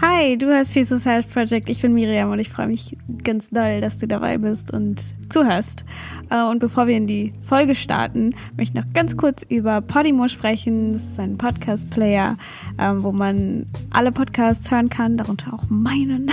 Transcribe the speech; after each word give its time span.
Hi, 0.00 0.38
du 0.38 0.46
hörst 0.46 0.74
Peace 0.74 1.04
Health 1.04 1.28
Project. 1.28 1.68
Ich 1.68 1.82
bin 1.82 1.92
Miriam 1.92 2.30
und 2.30 2.38
ich 2.38 2.50
freue 2.50 2.68
mich 2.68 2.96
ganz 3.24 3.50
doll, 3.50 3.80
dass 3.80 3.98
du 3.98 4.06
dabei 4.06 4.38
bist 4.38 4.72
und 4.72 5.12
zuhörst. 5.28 5.84
Äh, 6.30 6.40
und 6.44 6.60
bevor 6.60 6.86
wir 6.86 6.96
in 6.96 7.08
die 7.08 7.34
Folge 7.42 7.74
starten, 7.74 8.32
möchte 8.56 8.78
ich 8.78 8.84
noch 8.84 8.92
ganz 8.92 9.16
kurz 9.16 9.42
über 9.48 9.80
Podimo 9.80 10.28
sprechen. 10.28 10.92
Das 10.92 11.02
ist 11.02 11.18
ein 11.18 11.36
Podcast-Player, 11.36 12.36
ähm, 12.78 13.02
wo 13.02 13.10
man 13.10 13.66
alle 13.90 14.12
Podcasts 14.12 14.70
hören 14.70 14.88
kann, 14.88 15.16
darunter 15.16 15.52
auch 15.52 15.64
meinen. 15.68 16.30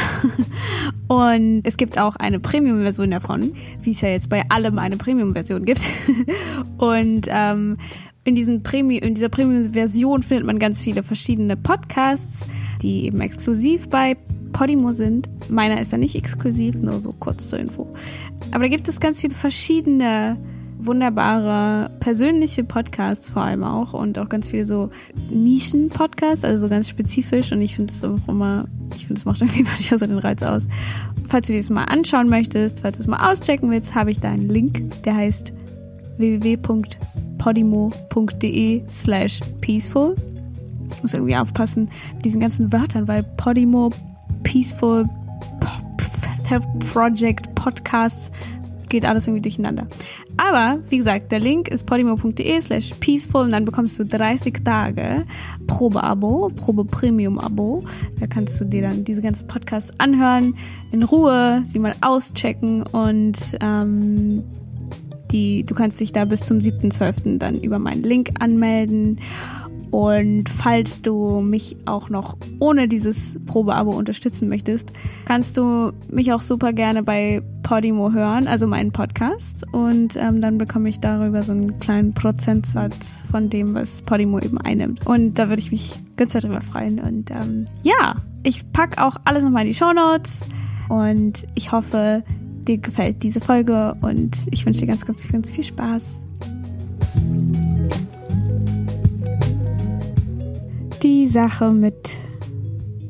Und 1.07 1.63
es 1.65 1.75
gibt 1.77 1.97
auch 1.97 2.17
eine 2.17 2.39
Premium-Version 2.39 3.09
davon, 3.09 3.51
wie 3.81 3.91
es 3.91 4.01
ja 4.01 4.09
jetzt 4.09 4.29
bei 4.29 4.43
allem 4.49 4.77
eine 4.77 4.97
Premium-Version 4.97 5.65
gibt. 5.65 5.81
Und 6.77 7.25
ähm, 7.29 7.77
in, 8.25 8.35
diesen 8.35 8.61
Premium, 8.61 9.01
in 9.01 9.15
dieser 9.15 9.29
Premium-Version 9.29 10.21
findet 10.21 10.45
man 10.45 10.59
ganz 10.59 10.83
viele 10.83 11.01
verschiedene 11.01 11.57
Podcasts 11.57 12.45
die 12.81 13.05
eben 13.05 13.21
exklusiv 13.21 13.89
bei 13.89 14.15
Podimo 14.51 14.93
sind. 14.93 15.29
Meiner 15.49 15.81
ist 15.81 15.91
ja 15.91 15.97
nicht 15.97 16.15
exklusiv, 16.15 16.75
nur 16.75 17.01
so 17.01 17.11
kurz 17.11 17.49
zur 17.49 17.59
Info. 17.59 17.87
Aber 18.51 18.63
da 18.63 18.69
gibt 18.69 18.87
es 18.87 18.99
ganz 18.99 19.21
viele 19.21 19.35
verschiedene 19.35 20.37
wunderbare 20.77 21.89
persönliche 21.99 22.63
Podcasts 22.63 23.31
vor 23.31 23.41
allem 23.43 23.63
auch 23.63 23.93
und 23.93 24.17
auch 24.19 24.29
ganz 24.29 24.49
viele 24.49 24.65
so 24.65 24.91
Nischen-Podcasts, 25.29 26.45
also 26.45 26.61
so 26.63 26.69
ganz 26.69 26.87
spezifisch 26.89 27.51
und 27.51 27.61
ich 27.61 27.75
finde 27.75 27.91
es 27.91 28.03
auch 28.03 28.27
immer, 28.27 28.65
ich 28.95 29.07
finde 29.07 29.19
es 29.19 29.25
macht 29.25 29.41
irgendwie 29.41 29.63
manchmal 29.63 29.99
so 29.99 30.05
den 30.05 30.19
Reiz 30.19 30.43
aus. 30.43 30.67
Falls 31.27 31.47
du 31.47 31.53
dir 31.53 31.59
das 31.59 31.69
mal 31.69 31.85
anschauen 31.85 32.27
möchtest, 32.29 32.81
falls 32.81 32.97
du 32.97 33.03
es 33.03 33.07
mal 33.07 33.31
auschecken 33.31 33.71
willst, 33.71 33.95
habe 33.95 34.11
ich 34.11 34.19
da 34.19 34.31
einen 34.31 34.49
Link, 34.49 35.01
der 35.03 35.15
heißt 35.15 35.53
www.podimo.de 36.17 38.83
slash 38.89 39.39
peaceful 39.61 40.15
ich 40.91 41.01
muss 41.01 41.13
irgendwie 41.13 41.35
aufpassen 41.35 41.89
mit 42.15 42.25
diesen 42.25 42.39
ganzen 42.39 42.71
Wörtern, 42.71 43.07
weil 43.07 43.23
Podimo, 43.23 43.91
Peaceful, 44.43 45.09
Project, 46.93 47.53
Podcasts, 47.55 48.31
geht 48.89 49.05
alles 49.05 49.27
irgendwie 49.27 49.41
durcheinander. 49.41 49.87
Aber, 50.37 50.79
wie 50.89 50.97
gesagt, 50.97 51.31
der 51.31 51.39
Link 51.39 51.69
ist 51.69 51.85
podimo.de 51.85 52.61
slash 52.61 52.93
peaceful 52.99 53.41
und 53.41 53.51
dann 53.51 53.65
bekommst 53.65 53.97
du 53.99 54.05
30 54.05 54.63
Tage 54.63 55.25
Probe-Abo, 55.67 56.51
Probe-Premium-Abo. 56.55 57.85
Da 58.19 58.27
kannst 58.27 58.59
du 58.59 58.65
dir 58.65 58.81
dann 58.83 59.03
diese 59.03 59.21
ganzen 59.21 59.47
Podcasts 59.47 59.91
anhören, 59.97 60.55
in 60.91 61.03
Ruhe, 61.03 61.63
sie 61.65 61.79
mal 61.79 61.95
auschecken 62.01 62.83
und 62.83 63.37
ähm, 63.61 64.43
die, 65.31 65.65
du 65.65 65.73
kannst 65.73 65.99
dich 65.99 66.11
da 66.11 66.25
bis 66.25 66.41
zum 66.41 66.59
7.12. 66.59 67.37
dann 67.37 67.59
über 67.59 67.79
meinen 67.79 68.03
Link 68.03 68.29
anmelden. 68.39 69.19
Und 69.95 70.49
falls 70.49 71.03
du 71.03 71.39
mich 71.39 71.77
auch 71.85 72.09
noch 72.09 72.35
ohne 72.59 72.89
dieses 72.89 73.39
Probeabo 73.45 73.91
unterstützen 73.91 74.49
möchtest, 74.49 74.91
kannst 75.23 75.55
du 75.55 75.93
mich 76.11 76.33
auch 76.33 76.41
super 76.41 76.73
gerne 76.73 77.01
bei 77.01 77.41
Podimo 77.63 78.11
hören, 78.11 78.45
also 78.49 78.67
meinen 78.67 78.91
Podcast. 78.91 79.65
Und 79.71 80.17
ähm, 80.17 80.41
dann 80.41 80.57
bekomme 80.57 80.89
ich 80.89 80.99
darüber 80.99 81.43
so 81.43 81.53
einen 81.53 81.79
kleinen 81.79 82.13
Prozentsatz 82.13 83.23
von 83.31 83.49
dem, 83.49 83.73
was 83.73 84.01
Podimo 84.01 84.39
eben 84.39 84.57
einnimmt. 84.57 85.07
Und 85.07 85.35
da 85.35 85.47
würde 85.47 85.61
ich 85.61 85.71
mich 85.71 85.93
ganz 86.17 86.33
darüber 86.33 86.59
freuen. 86.59 86.99
Und 86.99 87.31
ähm, 87.31 87.65
ja, 87.83 88.15
ich 88.43 88.69
packe 88.73 89.01
auch 89.01 89.15
alles 89.23 89.43
nochmal 89.43 89.61
in 89.61 89.69
die 89.69 89.75
Show 89.75 89.93
Notes. 89.93 90.41
Und 90.89 91.47
ich 91.55 91.71
hoffe, 91.71 92.21
dir 92.67 92.79
gefällt 92.79 93.23
diese 93.23 93.39
Folge 93.39 93.95
und 94.01 94.35
ich 94.51 94.65
wünsche 94.65 94.81
dir 94.81 94.87
ganz, 94.87 95.05
ganz, 95.05 95.25
ganz 95.31 95.51
viel 95.51 95.63
Spaß. 95.63 96.24
Die 101.25 101.31
Sache 101.31 101.71
mit 101.71 102.17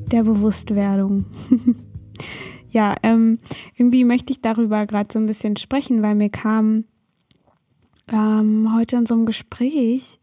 der 0.10 0.24
Bewusstwerdung. 0.24 1.26
ja, 2.70 2.96
ähm, 3.04 3.40
irgendwie 3.76 4.06
möchte 4.06 4.32
ich 4.32 4.40
darüber 4.40 4.86
gerade 4.86 5.12
so 5.12 5.20
ein 5.20 5.26
bisschen 5.26 5.58
sprechen, 5.58 6.02
weil 6.02 6.16
mir 6.16 6.30
kam 6.30 6.86
ähm, 8.08 8.74
heute 8.74 8.96
in 8.96 9.06
so 9.06 9.16
einem 9.16 9.26
Gespräch, 9.26 10.22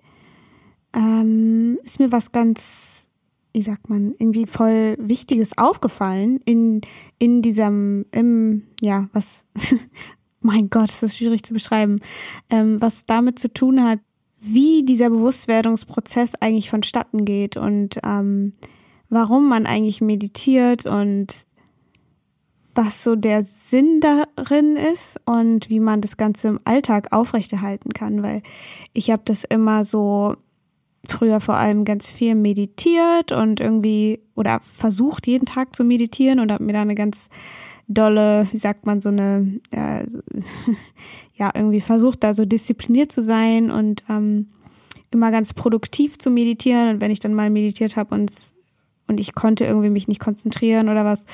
ähm, 0.94 1.76
ist 1.82 1.98
mir 1.98 2.10
was 2.10 2.32
ganz, 2.32 3.08
wie 3.52 3.60
sagt 3.60 3.90
man, 3.90 4.14
irgendwie 4.18 4.46
voll 4.46 4.96
Wichtiges 4.98 5.58
aufgefallen 5.58 6.40
in, 6.46 6.80
in 7.18 7.42
diesem, 7.42 8.06
im, 8.10 8.62
ja, 8.80 9.10
was, 9.12 9.44
mein 10.40 10.70
Gott, 10.70 10.88
ist 10.88 11.02
das 11.02 11.18
schwierig 11.18 11.42
zu 11.42 11.52
beschreiben, 11.52 12.00
ähm, 12.48 12.80
was 12.80 13.04
damit 13.04 13.38
zu 13.38 13.52
tun 13.52 13.84
hat, 13.84 13.98
wie 14.44 14.84
dieser 14.84 15.08
Bewusstwerdungsprozess 15.08 16.34
eigentlich 16.40 16.68
vonstatten 16.68 17.24
geht 17.24 17.56
und 17.56 17.98
ähm, 18.04 18.54
warum 19.08 19.48
man 19.48 19.66
eigentlich 19.66 20.00
meditiert 20.00 20.84
und 20.84 21.46
was 22.74 23.04
so 23.04 23.14
der 23.14 23.44
Sinn 23.44 24.00
darin 24.00 24.76
ist 24.76 25.20
und 25.26 25.70
wie 25.70 25.78
man 25.78 26.00
das 26.00 26.16
Ganze 26.16 26.48
im 26.48 26.60
Alltag 26.64 27.12
aufrechterhalten 27.12 27.92
kann, 27.92 28.22
weil 28.22 28.42
ich 28.92 29.10
habe 29.10 29.22
das 29.24 29.44
immer 29.44 29.84
so 29.84 30.34
früher 31.06 31.40
vor 31.40 31.54
allem 31.54 31.84
ganz 31.84 32.10
viel 32.10 32.34
meditiert 32.34 33.30
und 33.30 33.60
irgendwie 33.60 34.20
oder 34.34 34.60
versucht 34.64 35.26
jeden 35.26 35.46
Tag 35.46 35.76
zu 35.76 35.84
meditieren 35.84 36.40
und 36.40 36.50
habe 36.50 36.64
mir 36.64 36.72
da 36.72 36.82
eine 36.82 36.94
ganz 36.94 37.28
dolle, 37.88 38.46
wie 38.50 38.58
sagt 38.58 38.86
man, 38.86 39.00
so 39.00 39.08
eine, 39.08 39.60
äh, 39.70 40.08
so, 40.08 40.20
ja, 41.34 41.50
irgendwie 41.54 41.80
versucht, 41.80 42.22
da 42.24 42.34
so 42.34 42.44
diszipliniert 42.44 43.12
zu 43.12 43.22
sein 43.22 43.70
und 43.70 44.04
ähm, 44.08 44.48
immer 45.10 45.30
ganz 45.30 45.52
produktiv 45.52 46.18
zu 46.18 46.30
meditieren. 46.30 46.90
Und 46.90 47.00
wenn 47.00 47.10
ich 47.10 47.20
dann 47.20 47.34
mal 47.34 47.50
meditiert 47.50 47.96
habe 47.96 48.14
und, 48.14 48.32
und 49.08 49.20
ich 49.20 49.34
konnte 49.34 49.64
irgendwie 49.64 49.90
mich 49.90 50.08
nicht 50.08 50.20
konzentrieren 50.20 50.88
oder 50.88 51.04
was, 51.04 51.26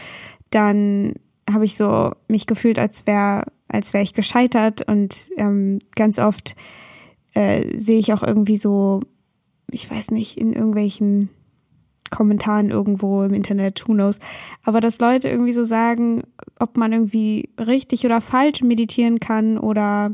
dann 0.50 1.14
habe 1.50 1.64
ich 1.64 1.76
so 1.76 2.12
mich 2.28 2.46
gefühlt, 2.46 2.78
als 2.78 3.06
wäre 3.06 3.44
als 3.68 3.92
wäre 3.92 4.02
ich 4.02 4.14
gescheitert 4.14 4.82
und 4.88 5.30
ähm, 5.36 5.78
ganz 5.94 6.18
oft 6.18 6.56
äh, 7.34 7.78
sehe 7.78 7.98
ich 7.98 8.12
auch 8.12 8.22
irgendwie 8.22 8.56
so, 8.56 9.00
ich 9.70 9.90
weiß 9.90 10.10
nicht, 10.10 10.38
in 10.38 10.54
irgendwelchen 10.54 11.28
Kommentaren 12.10 12.70
irgendwo 12.70 13.22
im 13.22 13.34
Internet, 13.34 13.86
who 13.86 13.92
knows. 13.92 14.18
Aber 14.64 14.80
dass 14.80 15.00
Leute 15.00 15.28
irgendwie 15.28 15.52
so 15.52 15.64
sagen, 15.64 16.22
ob 16.58 16.76
man 16.76 16.92
irgendwie 16.92 17.50
richtig 17.58 18.04
oder 18.04 18.20
falsch 18.20 18.62
meditieren 18.62 19.20
kann 19.20 19.58
oder, 19.58 20.12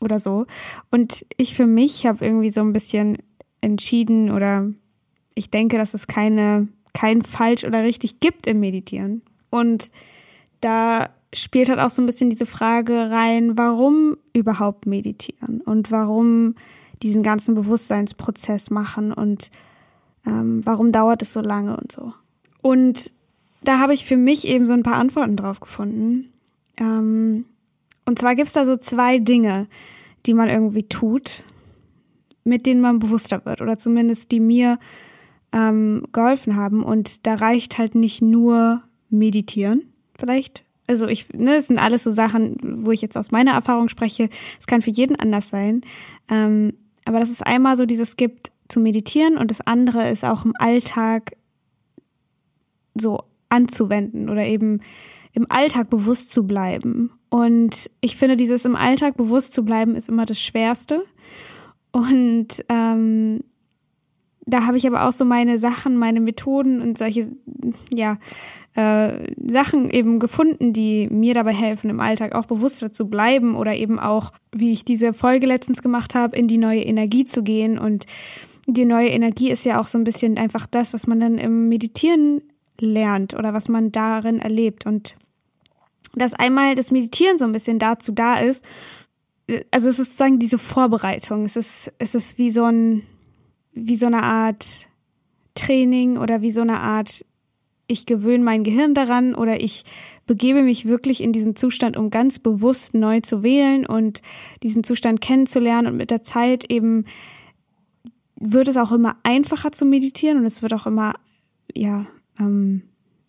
oder 0.00 0.18
so. 0.18 0.46
Und 0.90 1.24
ich 1.36 1.54
für 1.54 1.66
mich 1.66 2.06
habe 2.06 2.24
irgendwie 2.24 2.50
so 2.50 2.60
ein 2.60 2.72
bisschen 2.72 3.18
entschieden 3.60 4.30
oder 4.30 4.66
ich 5.34 5.50
denke, 5.50 5.78
dass 5.78 5.94
es 5.94 6.06
keine, 6.06 6.68
kein 6.94 7.22
falsch 7.22 7.64
oder 7.64 7.82
richtig 7.82 8.20
gibt 8.20 8.46
im 8.46 8.60
Meditieren. 8.60 9.22
Und 9.50 9.90
da 10.60 11.10
spielt 11.32 11.68
halt 11.68 11.78
auch 11.78 11.90
so 11.90 12.02
ein 12.02 12.06
bisschen 12.06 12.30
diese 12.30 12.46
Frage 12.46 13.10
rein, 13.10 13.56
warum 13.58 14.16
überhaupt 14.32 14.86
meditieren 14.86 15.60
und 15.60 15.90
warum 15.90 16.54
diesen 17.02 17.22
ganzen 17.22 17.54
Bewusstseinsprozess 17.54 18.70
machen 18.70 19.12
und 19.12 19.50
ähm, 20.26 20.62
warum 20.64 20.92
dauert 20.92 21.22
es 21.22 21.32
so 21.32 21.40
lange 21.40 21.76
und 21.76 21.92
so. 21.92 22.12
Und 22.62 23.12
da 23.62 23.78
habe 23.78 23.94
ich 23.94 24.04
für 24.04 24.16
mich 24.16 24.46
eben 24.46 24.64
so 24.64 24.72
ein 24.72 24.82
paar 24.82 24.96
Antworten 24.96 25.36
drauf 25.36 25.60
gefunden. 25.60 26.32
Ähm, 26.76 27.44
und 28.04 28.18
zwar 28.18 28.34
gibt 28.34 28.48
es 28.48 28.54
da 28.54 28.64
so 28.64 28.76
zwei 28.76 29.18
Dinge, 29.18 29.66
die 30.26 30.34
man 30.34 30.48
irgendwie 30.48 30.84
tut, 30.84 31.44
mit 32.44 32.66
denen 32.66 32.80
man 32.80 32.98
bewusster 32.98 33.44
wird 33.44 33.60
oder 33.60 33.78
zumindest 33.78 34.32
die 34.32 34.40
mir 34.40 34.78
ähm, 35.52 36.04
geholfen 36.12 36.56
haben. 36.56 36.82
Und 36.82 37.26
da 37.26 37.34
reicht 37.34 37.78
halt 37.78 37.94
nicht 37.94 38.22
nur 38.22 38.82
meditieren, 39.10 39.92
vielleicht. 40.18 40.64
Also 40.86 41.06
ich, 41.06 41.28
ne, 41.34 41.56
es 41.56 41.66
sind 41.66 41.78
alles 41.78 42.04
so 42.04 42.10
Sachen, 42.10 42.56
wo 42.82 42.92
ich 42.92 43.02
jetzt 43.02 43.16
aus 43.16 43.30
meiner 43.30 43.52
Erfahrung 43.52 43.88
spreche. 43.90 44.30
Es 44.58 44.66
kann 44.66 44.80
für 44.80 44.90
jeden 44.90 45.16
anders 45.16 45.50
sein. 45.50 45.82
Ähm, 46.30 46.72
aber 47.04 47.20
dass 47.20 47.30
es 47.30 47.42
einmal 47.42 47.76
so 47.76 47.84
dieses 47.84 48.16
gibt, 48.16 48.50
zu 48.68 48.80
meditieren 48.80 49.36
und 49.36 49.50
das 49.50 49.60
andere 49.60 50.08
ist 50.08 50.24
auch 50.24 50.44
im 50.44 50.52
Alltag 50.58 51.36
so 52.94 53.22
anzuwenden 53.48 54.28
oder 54.28 54.44
eben 54.44 54.80
im 55.32 55.46
Alltag 55.48 55.90
bewusst 55.90 56.32
zu 56.32 56.46
bleiben. 56.46 57.12
Und 57.30 57.90
ich 58.00 58.16
finde, 58.16 58.36
dieses 58.36 58.64
im 58.64 58.76
Alltag 58.76 59.16
bewusst 59.16 59.52
zu 59.52 59.64
bleiben 59.64 59.94
ist 59.94 60.08
immer 60.08 60.26
das 60.26 60.40
Schwerste. 60.40 61.04
Und 61.92 62.64
ähm, 62.68 63.40
da 64.46 64.66
habe 64.66 64.76
ich 64.76 64.86
aber 64.86 65.06
auch 65.06 65.12
so 65.12 65.24
meine 65.24 65.58
Sachen, 65.58 65.96
meine 65.96 66.20
Methoden 66.20 66.80
und 66.80 66.98
solche, 66.98 67.30
ja, 67.92 68.18
äh, 68.74 69.32
Sachen 69.46 69.90
eben 69.90 70.18
gefunden, 70.18 70.72
die 70.72 71.08
mir 71.08 71.34
dabei 71.34 71.52
helfen, 71.52 71.90
im 71.90 72.00
Alltag 72.00 72.34
auch 72.34 72.46
bewusster 72.46 72.92
zu 72.92 73.08
bleiben 73.08 73.56
oder 73.56 73.74
eben 73.74 73.98
auch, 73.98 74.32
wie 74.54 74.72
ich 74.72 74.84
diese 74.84 75.12
Folge 75.12 75.46
letztens 75.46 75.82
gemacht 75.82 76.14
habe, 76.14 76.36
in 76.36 76.46
die 76.46 76.58
neue 76.58 76.82
Energie 76.82 77.24
zu 77.24 77.42
gehen 77.42 77.78
und 77.78 78.06
die 78.68 78.84
neue 78.84 79.08
Energie 79.08 79.50
ist 79.50 79.64
ja 79.64 79.80
auch 79.80 79.86
so 79.86 79.96
ein 79.96 80.04
bisschen 80.04 80.36
einfach 80.36 80.66
das, 80.66 80.92
was 80.92 81.06
man 81.06 81.20
dann 81.20 81.38
im 81.38 81.68
Meditieren 81.68 82.42
lernt 82.78 83.34
oder 83.34 83.54
was 83.54 83.68
man 83.68 83.90
darin 83.92 84.38
erlebt. 84.38 84.84
Und 84.84 85.16
dass 86.14 86.34
einmal 86.34 86.74
das 86.74 86.90
Meditieren 86.90 87.38
so 87.38 87.46
ein 87.46 87.52
bisschen 87.52 87.78
dazu 87.78 88.12
da 88.12 88.38
ist, 88.38 88.62
also 89.70 89.88
es 89.88 89.98
ist 89.98 90.08
sozusagen 90.08 90.38
diese 90.38 90.58
Vorbereitung. 90.58 91.46
Es 91.46 91.56
ist, 91.56 91.90
es 91.98 92.14
ist 92.14 92.36
wie 92.36 92.50
so 92.50 92.64
ein, 92.64 93.02
wie 93.72 93.96
so 93.96 94.06
eine 94.06 94.22
Art 94.22 94.86
Training 95.54 96.18
oder 96.18 96.42
wie 96.42 96.52
so 96.52 96.60
eine 96.60 96.80
Art 96.80 97.24
ich 97.90 98.04
gewöhne 98.04 98.44
mein 98.44 98.64
Gehirn 98.64 98.92
daran 98.92 99.34
oder 99.34 99.62
ich 99.62 99.84
begebe 100.26 100.62
mich 100.62 100.86
wirklich 100.86 101.22
in 101.22 101.32
diesen 101.32 101.56
Zustand, 101.56 101.96
um 101.96 102.10
ganz 102.10 102.38
bewusst 102.38 102.92
neu 102.92 103.20
zu 103.20 103.42
wählen 103.42 103.86
und 103.86 104.20
diesen 104.62 104.84
Zustand 104.84 105.22
kennenzulernen 105.22 105.86
und 105.86 105.96
mit 105.96 106.10
der 106.10 106.22
Zeit 106.22 106.70
eben 106.70 107.06
wird 108.40 108.68
es 108.68 108.76
auch 108.76 108.92
immer 108.92 109.16
einfacher 109.22 109.72
zu 109.72 109.84
meditieren 109.84 110.38
und 110.38 110.46
es 110.46 110.62
wird 110.62 110.72
auch 110.74 110.86
immer, 110.86 111.14
ja, 111.74 112.06
ähm, 112.38 112.82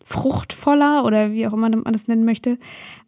fruchtvoller 0.04 1.04
oder 1.04 1.32
wie 1.32 1.46
auch 1.46 1.52
immer 1.52 1.68
man 1.68 1.92
das 1.92 2.08
nennen 2.08 2.24
möchte. 2.24 2.58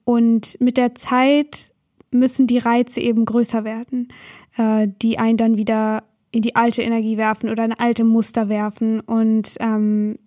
Und 0.04 0.60
mit 0.60 0.76
der 0.76 0.94
Zeit 0.94 1.72
müssen 2.10 2.46
die 2.46 2.58
Reize 2.58 3.00
eben 3.00 3.24
größer 3.24 3.64
werden, 3.64 4.08
äh, 4.56 4.88
die 5.02 5.18
einen 5.18 5.36
dann 5.36 5.56
wieder 5.56 6.04
in 6.30 6.42
die 6.42 6.56
alte 6.56 6.82
Energie 6.82 7.16
werfen 7.16 7.50
oder 7.50 7.62
eine 7.62 7.80
alte 7.80 8.04
Muster 8.04 8.48
werfen. 8.48 9.00
Und 9.00 9.56
ähm, 9.60 10.18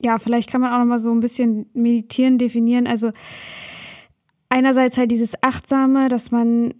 ja, 0.00 0.18
vielleicht 0.18 0.50
kann 0.50 0.60
man 0.60 0.72
auch 0.72 0.78
noch 0.78 0.84
mal 0.84 1.00
so 1.00 1.10
ein 1.10 1.20
bisschen 1.20 1.66
meditieren 1.74 2.38
definieren. 2.38 2.86
Also 2.86 3.10
einerseits 4.48 4.96
halt 4.96 5.10
dieses 5.10 5.42
Achtsame, 5.42 6.08
dass 6.08 6.30
man 6.30 6.74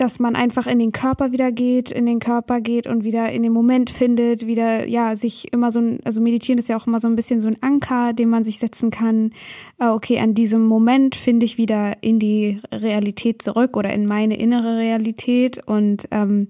dass 0.00 0.18
man 0.18 0.34
einfach 0.34 0.66
in 0.66 0.78
den 0.78 0.92
Körper 0.92 1.30
wieder 1.30 1.52
geht, 1.52 1.90
in 1.90 2.06
den 2.06 2.20
Körper 2.20 2.62
geht 2.62 2.86
und 2.86 3.04
wieder 3.04 3.30
in 3.30 3.42
den 3.42 3.52
Moment 3.52 3.90
findet, 3.90 4.46
wieder, 4.46 4.86
ja, 4.88 5.14
sich 5.14 5.52
immer 5.52 5.70
so 5.70 5.80
ein, 5.80 6.00
also 6.04 6.22
meditieren 6.22 6.58
ist 6.58 6.70
ja 6.70 6.78
auch 6.78 6.86
immer 6.86 7.00
so 7.00 7.08
ein 7.08 7.16
bisschen 7.16 7.40
so 7.40 7.48
ein 7.48 7.62
Anker, 7.62 8.14
den 8.14 8.30
man 8.30 8.42
sich 8.42 8.58
setzen 8.58 8.90
kann. 8.90 9.32
Ah, 9.78 9.92
okay, 9.92 10.18
an 10.18 10.34
diesem 10.34 10.64
Moment 10.64 11.16
finde 11.16 11.44
ich 11.44 11.58
wieder 11.58 12.02
in 12.02 12.18
die 12.18 12.60
Realität 12.72 13.42
zurück 13.42 13.76
oder 13.76 13.92
in 13.92 14.06
meine 14.06 14.38
innere 14.38 14.78
Realität 14.78 15.60
und 15.66 16.08
ähm, 16.10 16.48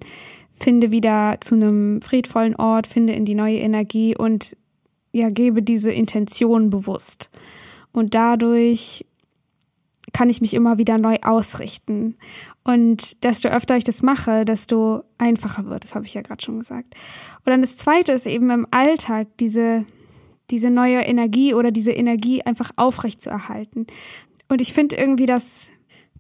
finde 0.53 0.93
wieder 0.93 1.39
zu 1.41 1.57
einem 1.57 2.03
friedvollen 2.03 2.55
Ort, 2.55 2.87
finde 2.87 3.15
in 3.15 3.25
die 3.25 3.35
neue 3.35 3.59
Energie 3.59 4.17
und 4.17 4.57
ja, 5.13 5.29
gebe 5.29 5.63
diese 5.63 5.91
Intention 5.91 6.71
bewusst. 6.71 7.31
Und 7.93 8.15
dadurch 8.15 9.05
kann 10.13 10.31
ich 10.31 10.41
mich 10.41 10.55
immer 10.55 10.79
wieder 10.79 10.99
neu 10.99 11.17
ausrichten. 11.23 12.17
Und 12.63 13.25
desto 13.25 13.49
öfter 13.49 13.77
ich 13.77 13.85
das 13.85 14.03
mache, 14.03 14.45
desto 14.45 15.03
einfacher 15.19 15.67
wird. 15.67 15.85
Das 15.85 15.95
habe 15.95 16.05
ich 16.05 16.15
ja 16.15 16.21
gerade 16.21 16.43
schon 16.43 16.59
gesagt. 16.59 16.95
Und 17.39 17.47
dann 17.47 17.63
das 17.63 17.77
Zweite 17.77 18.13
ist 18.13 18.27
eben 18.27 18.51
im 18.51 18.67
Alltag 18.71 19.29
diese, 19.39 19.87
diese 20.51 20.71
neue 20.71 21.01
Energie 21.01 21.55
oder 21.55 21.71
diese 21.71 21.93
Energie 21.93 22.43
einfach 22.43 22.71
aufrecht 22.77 23.23
zu 23.23 23.31
erhalten. 23.31 23.87
Und 24.49 24.61
ich 24.61 24.73
finde 24.73 24.97
irgendwie, 24.97 25.27
dass 25.27 25.71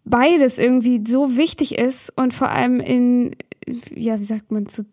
beides 0.04 0.58
irgendwie 0.58 1.02
so 1.06 1.36
wichtig 1.36 1.78
ist 1.78 2.10
und 2.16 2.32
vor 2.32 2.48
allem 2.48 2.80
in, 2.80 3.36
ja, 3.94 4.18
wie 4.18 4.24
sagt 4.24 4.50
man, 4.50 4.66
zu, 4.66 4.86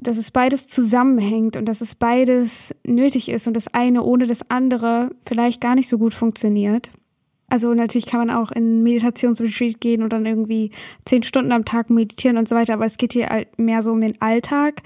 dass 0.00 0.18
es 0.18 0.30
beides 0.30 0.66
zusammenhängt 0.66 1.56
und 1.56 1.66
dass 1.66 1.80
es 1.80 1.94
beides 1.94 2.74
nötig 2.84 3.30
ist 3.30 3.48
und 3.48 3.56
das 3.56 3.68
eine 3.72 4.02
ohne 4.02 4.26
das 4.26 4.50
andere 4.50 5.10
vielleicht 5.26 5.60
gar 5.60 5.74
nicht 5.74 5.88
so 5.88 5.98
gut 5.98 6.14
funktioniert. 6.14 6.92
Also 7.48 7.74
natürlich 7.74 8.06
kann 8.06 8.26
man 8.26 8.30
auch 8.30 8.50
in 8.50 8.82
Meditationsretreat 8.82 9.80
gehen 9.80 10.02
und 10.02 10.12
dann 10.12 10.26
irgendwie 10.26 10.70
zehn 11.04 11.22
Stunden 11.22 11.52
am 11.52 11.64
Tag 11.64 11.90
meditieren 11.90 12.38
und 12.38 12.48
so 12.48 12.56
weiter, 12.56 12.74
aber 12.74 12.86
es 12.86 12.96
geht 12.96 13.12
hier 13.12 13.28
halt 13.28 13.58
mehr 13.58 13.82
so 13.82 13.92
um 13.92 14.00
den 14.00 14.20
Alltag. 14.20 14.82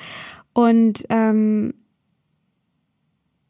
Und 0.53 1.05
ähm, 1.09 1.75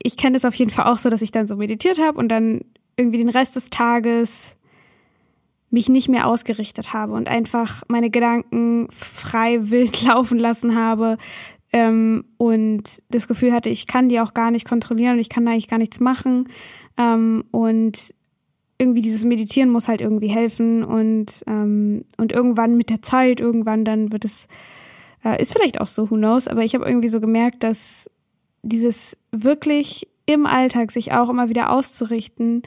ich 0.02 0.16
kenne 0.16 0.36
es 0.36 0.44
auf 0.44 0.54
jeden 0.54 0.70
Fall 0.70 0.86
auch 0.86 0.98
so, 0.98 1.10
dass 1.10 1.22
ich 1.22 1.30
dann 1.30 1.48
so 1.48 1.56
meditiert 1.56 1.98
habe 1.98 2.18
und 2.18 2.28
dann 2.28 2.60
irgendwie 2.96 3.18
den 3.18 3.28
Rest 3.28 3.56
des 3.56 3.70
Tages 3.70 4.56
mich 5.70 5.88
nicht 5.88 6.08
mehr 6.08 6.26
ausgerichtet 6.26 6.92
habe 6.92 7.12
und 7.12 7.28
einfach 7.28 7.82
meine 7.88 8.10
Gedanken 8.10 8.88
frei 8.90 9.58
wild 9.70 10.02
laufen 10.02 10.38
lassen 10.38 10.74
habe 10.74 11.18
ähm, 11.72 12.24
und 12.36 13.02
das 13.10 13.28
Gefühl 13.28 13.52
hatte, 13.52 13.68
ich 13.68 13.86
kann 13.86 14.08
die 14.08 14.20
auch 14.20 14.34
gar 14.34 14.50
nicht 14.50 14.66
kontrollieren 14.66 15.14
und 15.14 15.18
ich 15.18 15.28
kann 15.28 15.46
eigentlich 15.46 15.68
gar 15.68 15.78
nichts 15.78 16.00
machen. 16.00 16.48
Ähm, 16.96 17.44
und 17.50 18.14
irgendwie 18.78 19.02
dieses 19.02 19.24
Meditieren 19.24 19.70
muss 19.70 19.88
halt 19.88 20.00
irgendwie 20.00 20.28
helfen 20.28 20.84
und, 20.84 21.42
ähm, 21.46 22.04
und 22.16 22.32
irgendwann 22.32 22.76
mit 22.76 22.90
der 22.90 23.02
Zeit, 23.02 23.40
irgendwann 23.40 23.84
dann 23.84 24.12
wird 24.12 24.24
es, 24.24 24.46
äh, 25.24 25.40
ist 25.40 25.52
vielleicht 25.52 25.80
auch 25.80 25.88
so, 25.88 26.10
who 26.10 26.16
knows, 26.16 26.46
aber 26.46 26.62
ich 26.62 26.74
habe 26.74 26.86
irgendwie 26.86 27.08
so 27.08 27.20
gemerkt, 27.20 27.64
dass 27.64 28.08
dieses 28.62 29.18
wirklich 29.32 30.08
im 30.26 30.46
Alltag 30.46 30.92
sich 30.92 31.12
auch 31.12 31.28
immer 31.28 31.48
wieder 31.48 31.72
auszurichten, 31.72 32.62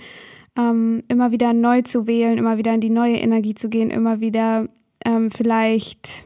ähm, 0.57 1.01
immer 1.07 1.31
wieder 1.31 1.53
neu 1.53 1.81
zu 1.81 2.07
wählen, 2.07 2.37
immer 2.37 2.57
wieder 2.57 2.73
in 2.73 2.81
die 2.81 2.89
neue 2.89 3.17
Energie 3.17 3.55
zu 3.55 3.69
gehen, 3.69 3.89
immer 3.89 4.19
wieder 4.19 4.65
ähm, 5.05 5.31
vielleicht 5.31 6.25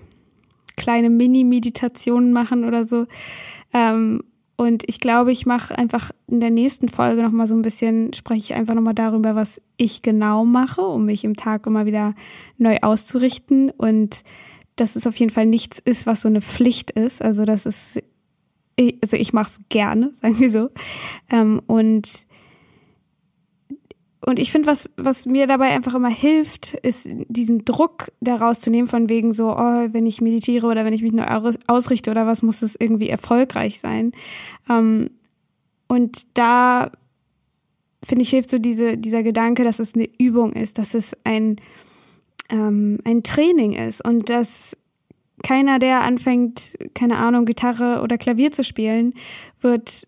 kleine 0.75 1.09
Mini-Meditationen 1.09 2.33
machen 2.33 2.65
oder 2.65 2.87
so, 2.87 3.05
ähm, 3.73 4.23
und 4.57 4.84
ich 4.88 5.00
glaube, 5.00 5.31
ich 5.31 5.46
mache 5.46 5.78
einfach 5.78 6.12
in 6.28 6.40
der 6.40 6.50
nächsten 6.50 6.88
Folge 6.88 7.22
nochmal 7.22 7.48
so 7.48 7.56
ein 7.56 7.62
bisschen, 7.62 8.13
spreche 8.13 8.40
ich 8.40 8.54
einfach 8.54 8.74
nochmal 8.74 8.94
darüber, 8.94 9.36
was 9.36 9.62
ich 9.75 10.02
genau 10.02 10.46
mache, 10.46 10.81
um 10.81 11.06
mich 11.06 11.25
im 11.25 11.36
Tag 11.36 11.68
immer 11.68 11.86
wieder 11.86 12.16
neu 12.57 12.78
auszurichten. 12.81 13.69
Und 13.72 14.24
dass 14.78 14.96
es 14.96 15.07
auf 15.07 15.18
jeden 15.18 15.31
Fall 15.31 15.46
nichts 15.46 15.80
ist, 15.80 16.06
was 16.06 16.22
so 16.22 16.30
eine 16.30 16.42
Pflicht 16.42 16.92
ist. 16.92 17.22
Also 17.22 17.44
das 17.44 17.66
ist, 17.66 18.02
also 18.80 19.18
ich 19.18 19.34
mache 19.34 19.52
es 19.52 19.60
gerne, 19.68 20.12
sagen 20.22 20.40
wir 20.40 20.52
so. 20.52 20.69
Ähm, 21.30 21.62
und 21.68 22.25
und 24.25 24.39
ich 24.39 24.51
finde, 24.51 24.68
was, 24.68 24.89
was 24.98 25.27
mir 25.27 25.45
dabei 25.45 25.68
einfach 25.68 25.94
immer 25.94 26.10
hilft, 26.10 26.74
ist 26.74 27.07
diesen 27.27 27.63
Druck 27.63 28.12
daraus 28.22 28.60
zu 28.60 28.72
nehmen, 28.72 28.88
von 28.88 29.07
wegen 29.07 29.33
so, 29.33 29.51
oh, 29.51 29.88
wenn 29.92 30.07
ich 30.07 30.19
meditiere 30.19 30.66
oder 30.66 30.83
wenn 30.83 30.94
ich 30.94 31.04
mich 31.04 31.13
nur 31.13 31.27
ausrichte 31.68 32.10
oder 32.10 32.25
was, 32.25 32.42
muss 32.42 32.63
es 32.63 32.75
irgendwie 32.80 33.10
erfolgreich 33.10 33.80
sein. 33.80 34.13
Ähm, 34.68 35.12
und 35.88 36.25
da 36.33 36.92
finde 38.04 38.24
ich, 38.24 38.31
hilft 38.31 38.50
so 38.50 38.57
diese, 38.57 38.98
dieser 38.98 39.22
Gedanke, 39.22 39.63
dass 39.63 39.77
es 39.77 39.94
eine 39.94 40.10
Übung 40.18 40.54
ist, 40.54 40.80
dass 40.80 40.95
es 40.95 41.16
ein, 41.24 41.57
ähm, 42.50 42.98
ein 43.04 43.21
Training 43.21 43.74
ist 43.74 44.04
und 44.04 44.31
dass 44.31 44.75
keiner, 45.44 45.78
der 45.78 46.01
anfängt, 46.01 46.80
keine 46.95 47.18
Ahnung, 47.18 47.45
Gitarre 47.45 48.01
oder 48.01 48.18
Klavier 48.18 48.51
zu 48.51 48.63
spielen, 48.63 49.13
wird 49.62 50.07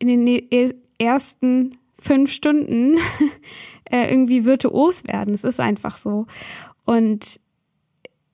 in 0.00 0.08
den 0.08 0.26
e-, 0.26 0.74
ersten 0.98 1.70
fünf 2.00 2.32
Stunden 2.32 2.96
äh, 3.90 4.10
irgendwie 4.10 4.44
virtuos 4.44 5.04
werden. 5.06 5.34
Es 5.34 5.44
ist 5.44 5.60
einfach 5.60 5.96
so. 5.96 6.26
Und 6.84 7.40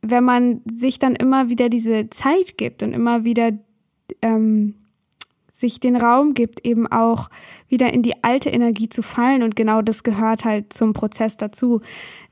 wenn 0.02 0.25
man 0.25 0.61
sich 0.70 0.99
dann 0.99 1.16
immer 1.16 1.49
wieder 1.49 1.69
diese 1.69 2.11
Zeit 2.11 2.58
gibt 2.58 2.82
und 2.82 2.93
immer 2.93 3.25
wieder 3.25 3.52
ähm, 4.20 4.75
sich 5.56 5.79
den 5.79 5.95
Raum 5.95 6.35
gibt, 6.35 6.67
eben 6.67 6.89
auch 6.89 7.31
wieder 7.69 7.93
in 7.93 8.03
die 8.03 8.25
alte 8.25 8.51
Energie 8.51 8.89
zu 8.89 9.03
fallen. 9.03 9.45
Und 9.45 9.55
genau 9.55 9.83
das 9.83 10.02
gehört 10.02 10.45
halt 10.45 10.73
zum 10.73 10.95
Prozess 10.95 11.37
dazu. 11.37 11.81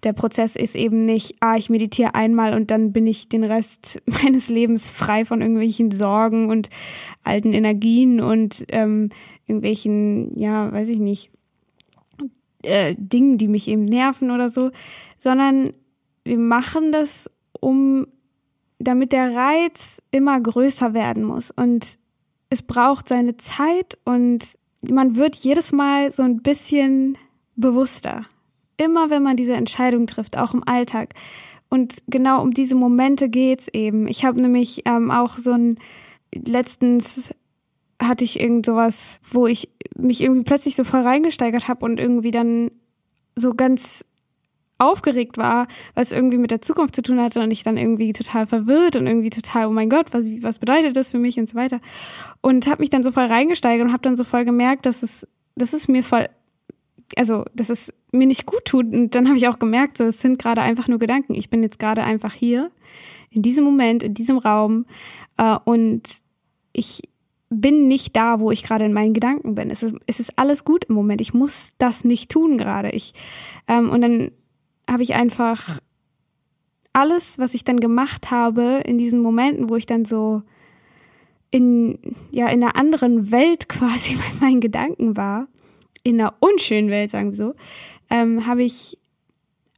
Der 0.02 0.12
Prozess 0.12 0.56
ist 0.56 0.74
eben 0.74 1.04
nicht, 1.04 1.36
ah, 1.38 1.56
ich 1.56 1.70
meditiere 1.70 2.16
einmal 2.16 2.52
und 2.52 2.72
dann 2.72 2.92
bin 2.92 3.06
ich 3.06 3.28
den 3.28 3.44
Rest 3.44 4.02
meines 4.06 4.48
Lebens 4.48 4.90
frei 4.90 5.24
von 5.24 5.40
irgendwelchen 5.40 5.92
Sorgen 5.92 6.50
und 6.50 6.68
alten 7.22 7.52
Energien 7.52 8.20
und 8.20 8.64
ähm, 8.70 9.10
irgendwelchen, 9.46 10.36
ja, 10.36 10.72
weiß 10.72 10.88
ich 10.88 10.98
nicht, 10.98 11.30
äh, 12.64 12.96
Dingen, 12.98 13.38
die 13.38 13.46
mich 13.46 13.68
eben 13.68 13.84
nerven 13.84 14.32
oder 14.32 14.48
so, 14.48 14.72
sondern 15.16 15.74
wir 16.24 16.38
machen 16.38 16.90
das, 16.90 17.30
um, 17.60 18.08
damit 18.80 19.12
der 19.12 19.32
Reiz 19.32 20.02
immer 20.10 20.40
größer 20.40 20.92
werden 20.92 21.22
muss 21.22 21.52
und 21.52 22.01
es 22.52 22.60
braucht 22.60 23.08
seine 23.08 23.38
Zeit 23.38 23.96
und 24.04 24.58
man 24.82 25.16
wird 25.16 25.36
jedes 25.36 25.72
Mal 25.72 26.12
so 26.12 26.22
ein 26.22 26.42
bisschen 26.42 27.16
bewusster. 27.56 28.26
Immer 28.76 29.08
wenn 29.08 29.22
man 29.22 29.36
diese 29.36 29.54
Entscheidung 29.54 30.06
trifft, 30.06 30.36
auch 30.36 30.52
im 30.52 30.62
Alltag. 30.68 31.14
Und 31.70 32.02
genau 32.08 32.42
um 32.42 32.50
diese 32.50 32.76
Momente 32.76 33.30
geht's 33.30 33.68
eben. 33.72 34.06
Ich 34.06 34.26
habe 34.26 34.38
nämlich 34.38 34.82
ähm, 34.84 35.10
auch 35.10 35.38
so 35.38 35.52
ein 35.52 35.78
letztens 36.34 37.34
hatte 38.02 38.24
ich 38.24 38.38
irgend 38.38 38.66
sowas, 38.66 39.20
wo 39.30 39.46
ich 39.46 39.70
mich 39.96 40.20
irgendwie 40.20 40.42
plötzlich 40.42 40.76
so 40.76 40.84
voll 40.84 41.00
reingesteigert 41.00 41.68
habe 41.68 41.86
und 41.86 41.98
irgendwie 41.98 42.32
dann 42.32 42.70
so 43.34 43.54
ganz 43.54 44.04
aufgeregt 44.82 45.38
war, 45.38 45.68
was 45.94 46.12
irgendwie 46.12 46.38
mit 46.38 46.50
der 46.50 46.60
Zukunft 46.60 46.94
zu 46.94 47.02
tun 47.02 47.20
hatte 47.20 47.40
und 47.40 47.50
ich 47.50 47.62
dann 47.62 47.76
irgendwie 47.76 48.12
total 48.12 48.46
verwirrt 48.46 48.96
und 48.96 49.06
irgendwie 49.06 49.30
total, 49.30 49.66
oh 49.66 49.72
mein 49.72 49.88
Gott, 49.88 50.06
was, 50.12 50.24
was 50.42 50.58
bedeutet 50.58 50.96
das 50.96 51.10
für 51.10 51.18
mich 51.18 51.38
und 51.38 51.48
so 51.48 51.54
weiter. 51.54 51.80
Und 52.40 52.66
habe 52.66 52.82
mich 52.82 52.90
dann 52.90 53.02
so 53.02 53.12
voll 53.12 53.26
reingesteigert 53.26 53.86
und 53.86 53.92
habe 53.92 54.02
dann 54.02 54.16
so 54.16 54.24
voll 54.24 54.44
gemerkt, 54.44 54.86
dass 54.86 55.02
es, 55.02 55.26
dass 55.54 55.72
es 55.72 55.88
mir 55.88 56.02
voll, 56.02 56.28
also 57.16 57.44
dass 57.54 57.70
es 57.70 57.92
mir 58.10 58.26
nicht 58.26 58.46
gut 58.46 58.64
tut. 58.64 58.92
Und 58.92 59.14
dann 59.14 59.26
habe 59.28 59.38
ich 59.38 59.48
auch 59.48 59.58
gemerkt, 59.58 59.98
so 59.98 60.04
es 60.04 60.20
sind 60.20 60.38
gerade 60.38 60.60
einfach 60.60 60.88
nur 60.88 60.98
Gedanken. 60.98 61.34
Ich 61.34 61.50
bin 61.50 61.62
jetzt 61.62 61.78
gerade 61.78 62.02
einfach 62.02 62.34
hier, 62.34 62.70
in 63.30 63.42
diesem 63.42 63.64
Moment, 63.64 64.02
in 64.02 64.14
diesem 64.14 64.38
Raum 64.38 64.84
äh, 65.38 65.56
und 65.64 66.02
ich 66.72 67.02
bin 67.48 67.86
nicht 67.86 68.16
da, 68.16 68.40
wo 68.40 68.50
ich 68.50 68.62
gerade 68.62 68.84
in 68.84 68.92
meinen 68.92 69.12
Gedanken 69.12 69.54
bin. 69.54 69.70
Es 69.70 69.82
ist, 69.82 69.94
es 70.06 70.20
ist 70.20 70.38
alles 70.38 70.64
gut 70.64 70.86
im 70.86 70.94
Moment. 70.94 71.20
Ich 71.20 71.34
muss 71.34 71.72
das 71.78 72.04
nicht 72.04 72.30
tun 72.30 72.56
gerade. 72.56 72.90
Ich 72.90 73.12
ähm, 73.68 73.90
und 73.90 74.00
dann 74.00 74.30
habe 74.92 75.02
ich 75.02 75.14
einfach 75.14 75.80
alles, 76.92 77.38
was 77.38 77.54
ich 77.54 77.64
dann 77.64 77.80
gemacht 77.80 78.30
habe 78.30 78.82
in 78.84 78.98
diesen 78.98 79.20
Momenten, 79.20 79.70
wo 79.70 79.76
ich 79.76 79.86
dann 79.86 80.04
so 80.04 80.42
in 81.50 81.98
ja 82.30 82.48
in 82.48 82.62
einer 82.62 82.76
anderen 82.76 83.30
Welt 83.30 83.68
quasi 83.68 84.16
bei 84.16 84.46
meinen 84.46 84.60
Gedanken 84.60 85.16
war, 85.16 85.48
in 86.02 86.20
einer 86.20 86.34
unschönen 86.40 86.90
Welt, 86.90 87.10
sagen 87.10 87.30
wir 87.30 87.36
so, 87.36 87.54
ähm, 88.10 88.46
habe 88.46 88.62
ich 88.62 88.98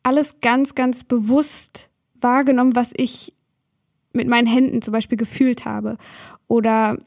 alles 0.03 0.41
ganz, 0.41 0.75
ganz 0.75 1.05
bewusst 1.05 1.91
wahrgenommen, 2.21 2.77
was 2.77 2.93
ich 2.97 3.33
mit 4.13 4.29
meinen 4.29 4.47
Händen 4.47 4.83
zum 4.83 4.93
Beispiel 4.93 5.19
gefühlt 5.19 5.65
habe. 5.65 5.99
Oder 6.47 6.99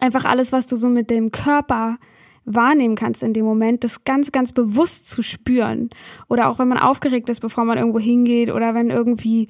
einfach 0.00 0.24
alles, 0.24 0.52
was 0.52 0.66
du 0.66 0.76
so 0.76 0.88
mit 0.88 1.10
dem 1.10 1.30
Körper 1.30 1.98
wahrnehmen 2.46 2.94
kannst 2.94 3.22
in 3.22 3.34
dem 3.34 3.44
Moment, 3.44 3.84
das 3.84 4.04
ganz, 4.04 4.32
ganz 4.32 4.52
bewusst 4.52 5.08
zu 5.08 5.22
spüren. 5.22 5.90
Oder 6.28 6.48
auch 6.48 6.58
wenn 6.58 6.68
man 6.68 6.78
aufgeregt 6.78 7.28
ist, 7.28 7.40
bevor 7.40 7.64
man 7.64 7.76
irgendwo 7.76 7.98
hingeht 7.98 8.50
oder 8.50 8.74
wenn 8.74 8.90
irgendwie 8.90 9.48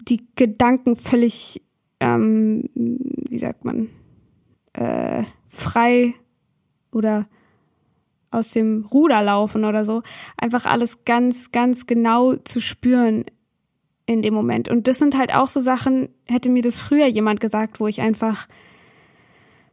die 0.00 0.26
Gedanken 0.34 0.96
völlig, 0.96 1.62
ähm, 2.00 2.68
wie 2.74 3.38
sagt 3.38 3.64
man, 3.64 3.88
äh, 4.72 5.22
frei 5.48 6.14
oder 6.90 7.26
aus 8.32 8.50
dem 8.50 8.84
Ruder 8.92 9.22
laufen 9.22 9.64
oder 9.64 9.84
so. 9.84 10.02
Einfach 10.36 10.66
alles 10.66 11.04
ganz, 11.04 11.52
ganz 11.52 11.86
genau 11.86 12.34
zu 12.36 12.60
spüren 12.60 13.24
in 14.06 14.22
dem 14.22 14.34
Moment. 14.34 14.68
Und 14.68 14.88
das 14.88 14.98
sind 14.98 15.16
halt 15.16 15.34
auch 15.34 15.48
so 15.48 15.60
Sachen, 15.60 16.08
hätte 16.26 16.48
mir 16.48 16.62
das 16.62 16.80
früher 16.80 17.06
jemand 17.06 17.40
gesagt, 17.40 17.78
wo 17.78 17.86
ich 17.86 18.00
einfach 18.00 18.48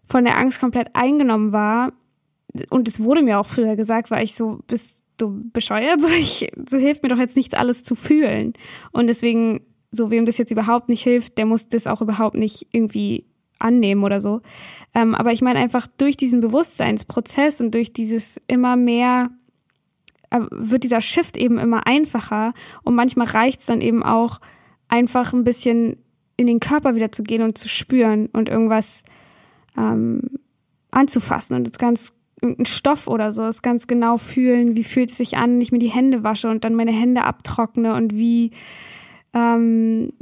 von 0.06 0.24
der 0.24 0.38
Angst 0.38 0.60
komplett 0.60 0.96
eingenommen 0.96 1.52
war. 1.52 1.94
Und 2.70 2.88
es 2.88 3.04
wurde 3.04 3.22
mir 3.22 3.40
auch 3.40 3.46
früher 3.46 3.76
gesagt, 3.76 4.12
weil 4.12 4.24
ich 4.24 4.36
so, 4.36 4.60
bist 4.68 5.04
du 5.18 5.50
bescheuert? 5.52 6.02
So, 6.02 6.08
ich, 6.08 6.52
so 6.68 6.78
hilft 6.78 7.04
mir 7.04 7.10
doch 7.10 7.18
jetzt 7.18 7.36
nichts, 7.36 7.54
alles 7.54 7.84
zu 7.84 7.96
fühlen. 7.96 8.54
Und 8.92 9.08
deswegen, 9.08 9.62
so 9.92 10.12
wem 10.12 10.26
das 10.26 10.38
jetzt 10.38 10.52
überhaupt 10.52 10.90
nicht 10.90 11.04
hilft, 11.04 11.38
der 11.38 11.46
muss 11.46 11.68
das 11.68 11.88
auch 11.88 12.02
überhaupt 12.02 12.36
nicht 12.36 12.68
irgendwie 12.72 13.26
annehmen 13.60 14.04
oder 14.04 14.22
so. 14.22 14.42
Ähm, 14.96 15.14
aber 15.14 15.32
ich 15.32 15.42
meine 15.42 15.60
einfach 15.60 15.88
durch 15.98 16.18
diesen 16.18 16.40
Bewusstseinsprozess 16.40 17.62
und 17.62 17.76
durch 17.76 17.94
dieses 17.94 18.42
immer 18.48 18.76
mehr 18.76 19.30
äh, 20.32 20.40
wird 20.52 20.84
dieser 20.84 21.02
Shift 21.02 21.38
eben 21.38 21.58
immer 21.58 21.86
einfacher 21.86 22.54
und 22.84 22.96
manchmal 22.96 23.28
reicht 23.28 23.60
es 23.60 23.66
dann 23.66 23.82
eben 23.82 24.02
auch 24.02 24.40
einfach 24.88 25.34
ein 25.34 25.44
bisschen 25.44 25.98
in 26.38 26.48
den 26.48 26.60
Körper 26.60 26.96
wieder 26.96 27.12
zu 27.12 27.24
gehen 27.24 27.42
und 27.42 27.58
zu 27.58 27.68
spüren 27.68 28.28
und 28.28 28.48
irgendwas 28.48 29.04
ähm, 29.78 30.22
anzufassen 30.92 31.56
und 31.56 31.68
das 31.68 31.78
ganz 31.78 32.14
irgendein 32.42 32.66
Stoff 32.66 33.08
oder 33.08 33.34
so, 33.34 33.44
das 33.44 33.62
ganz 33.62 33.88
genau 33.88 34.18
fühlen, 34.18 34.76
wie 34.76 34.84
fühlt 34.84 35.10
es 35.10 35.18
sich 35.18 35.38
an, 35.38 35.54
wenn 35.54 35.62
ich 35.62 35.72
mir 35.72 35.80
die 35.80 35.88
Hände 35.88 36.24
wasche 36.24 36.50
und 36.50 36.64
dann 36.64 36.76
meine 36.76 36.92
Hände 36.92 37.24
abtrockne 37.24 37.94
und 37.96 38.14
wie 38.14 38.52
ähm, 39.34 40.14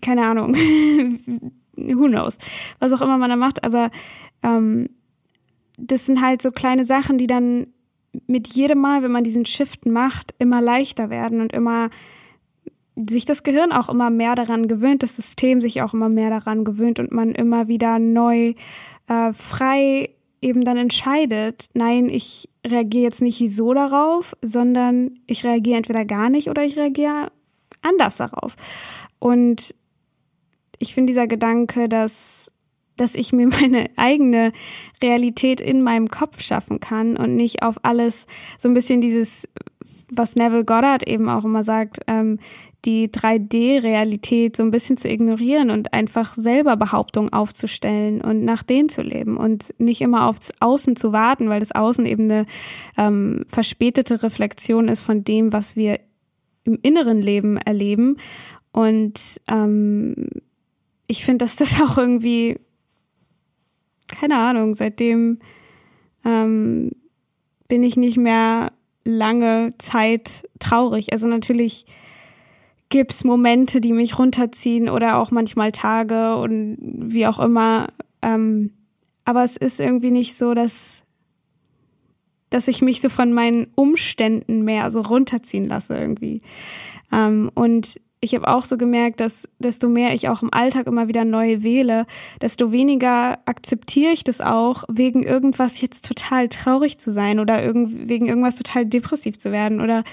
keine 0.00 0.24
Ahnung, 0.24 0.54
who 1.76 2.06
knows, 2.08 2.38
was 2.78 2.92
auch 2.92 3.02
immer 3.02 3.18
man 3.18 3.30
da 3.30 3.36
macht, 3.36 3.64
aber 3.64 3.90
ähm, 4.42 4.88
das 5.76 6.06
sind 6.06 6.20
halt 6.20 6.42
so 6.42 6.50
kleine 6.50 6.84
Sachen, 6.84 7.18
die 7.18 7.26
dann 7.26 7.66
mit 8.26 8.48
jedem 8.48 8.78
Mal, 8.78 9.02
wenn 9.02 9.12
man 9.12 9.24
diesen 9.24 9.46
Shift 9.46 9.86
macht, 9.86 10.34
immer 10.38 10.60
leichter 10.60 11.10
werden 11.10 11.40
und 11.40 11.52
immer 11.52 11.90
sich 12.94 13.24
das 13.24 13.42
Gehirn 13.42 13.72
auch 13.72 13.88
immer 13.88 14.10
mehr 14.10 14.34
daran 14.34 14.68
gewöhnt, 14.68 15.02
das 15.02 15.16
System 15.16 15.62
sich 15.62 15.80
auch 15.80 15.94
immer 15.94 16.10
mehr 16.10 16.28
daran 16.28 16.64
gewöhnt 16.64 16.98
und 16.98 17.10
man 17.10 17.32
immer 17.32 17.68
wieder 17.68 17.98
neu 17.98 18.54
äh, 19.08 19.32
frei 19.32 20.10
eben 20.42 20.64
dann 20.64 20.76
entscheidet, 20.76 21.70
nein, 21.72 22.08
ich 22.10 22.48
reagiere 22.66 23.04
jetzt 23.04 23.22
nicht 23.22 23.38
so 23.54 23.72
darauf, 23.72 24.36
sondern 24.42 25.20
ich 25.26 25.44
reagiere 25.44 25.78
entweder 25.78 26.04
gar 26.04 26.28
nicht 26.28 26.50
oder 26.50 26.64
ich 26.64 26.76
reagiere 26.76 27.32
anders 27.80 28.16
darauf. 28.16 28.56
Und 29.18 29.74
ich 30.78 30.94
finde 30.94 31.12
dieser 31.12 31.26
Gedanke, 31.26 31.88
dass 31.88 32.52
dass 32.96 33.14
ich 33.14 33.32
mir 33.32 33.46
meine 33.60 33.90
eigene 33.96 34.52
Realität 35.02 35.60
in 35.60 35.82
meinem 35.82 36.08
Kopf 36.08 36.40
schaffen 36.40 36.80
kann 36.80 37.16
und 37.16 37.36
nicht 37.36 37.62
auf 37.62 37.76
alles 37.82 38.26
so 38.58 38.68
ein 38.68 38.74
bisschen 38.74 39.00
dieses, 39.00 39.48
was 40.14 40.36
Neville 40.36 40.64
Goddard 40.64 41.08
eben 41.08 41.28
auch 41.28 41.44
immer 41.44 41.64
sagt, 41.64 42.00
ähm, 42.06 42.38
die 42.84 43.08
3D-Realität 43.08 44.56
so 44.56 44.64
ein 44.64 44.72
bisschen 44.72 44.96
zu 44.96 45.08
ignorieren 45.08 45.70
und 45.70 45.92
einfach 45.92 46.34
selber 46.34 46.76
Behauptungen 46.76 47.32
aufzustellen 47.32 48.20
und 48.20 48.44
nach 48.44 48.62
denen 48.62 48.88
zu 48.88 49.02
leben 49.02 49.36
und 49.36 49.72
nicht 49.78 50.00
immer 50.00 50.26
aufs 50.26 50.52
Außen 50.60 50.96
zu 50.96 51.12
warten, 51.12 51.48
weil 51.48 51.60
das 51.60 51.72
Außen 51.72 52.04
eben 52.06 52.24
eine 52.24 52.46
ähm, 52.98 53.44
verspätete 53.48 54.22
Reflexion 54.22 54.88
ist 54.88 55.02
von 55.02 55.22
dem, 55.22 55.52
was 55.52 55.76
wir 55.76 56.00
im 56.64 56.78
inneren 56.82 57.22
Leben 57.22 57.56
erleben. 57.56 58.16
Und 58.72 59.40
ähm, 59.48 60.28
ich 61.06 61.24
finde, 61.24 61.44
dass 61.44 61.56
das 61.56 61.80
auch 61.80 61.98
irgendwie 61.98 62.58
keine 64.12 64.38
Ahnung, 64.38 64.74
seitdem 64.74 65.38
ähm, 66.24 66.90
bin 67.68 67.82
ich 67.82 67.96
nicht 67.96 68.16
mehr 68.16 68.72
lange 69.04 69.74
Zeit 69.78 70.48
traurig. 70.58 71.12
Also 71.12 71.28
natürlich 71.28 71.86
gibt's 72.88 73.24
Momente, 73.24 73.80
die 73.80 73.92
mich 73.92 74.18
runterziehen 74.18 74.88
oder 74.88 75.18
auch 75.18 75.30
manchmal 75.30 75.72
Tage 75.72 76.36
und 76.36 76.76
wie 76.80 77.26
auch 77.26 77.40
immer. 77.40 77.88
Ähm, 78.20 78.72
aber 79.24 79.44
es 79.44 79.56
ist 79.56 79.80
irgendwie 79.80 80.10
nicht 80.10 80.36
so, 80.36 80.52
dass, 80.54 81.02
dass 82.50 82.68
ich 82.68 82.82
mich 82.82 83.00
so 83.00 83.08
von 83.08 83.32
meinen 83.32 83.68
Umständen 83.74 84.62
mehr 84.62 84.90
so 84.90 85.00
runterziehen 85.00 85.68
lasse 85.68 85.96
irgendwie. 85.96 86.42
Ähm, 87.10 87.50
und 87.54 88.00
ich 88.24 88.36
habe 88.36 88.46
auch 88.46 88.64
so 88.64 88.76
gemerkt, 88.76 89.18
dass 89.18 89.48
desto 89.58 89.88
mehr 89.88 90.14
ich 90.14 90.28
auch 90.28 90.42
im 90.42 90.54
Alltag 90.54 90.86
immer 90.86 91.08
wieder 91.08 91.24
neu 91.24 91.62
wähle, 91.64 92.06
desto 92.40 92.70
weniger 92.70 93.40
akzeptiere 93.46 94.12
ich 94.12 94.22
das 94.22 94.40
auch, 94.40 94.84
wegen 94.88 95.24
irgendwas 95.24 95.80
jetzt 95.80 96.06
total 96.06 96.48
traurig 96.48 96.98
zu 96.98 97.10
sein 97.10 97.40
oder 97.40 97.62
irgend, 97.64 98.08
wegen 98.08 98.26
irgendwas 98.26 98.54
total 98.54 98.86
depressiv 98.86 99.38
zu 99.38 99.50
werden 99.50 99.80
oder 99.80 100.04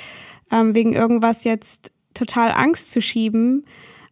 ähm, 0.51 0.73
wegen 0.73 0.93
irgendwas 0.93 1.43
jetzt 1.43 1.93
total 2.15 2.51
Angst 2.51 2.91
zu 2.91 2.99
schieben, 2.99 3.63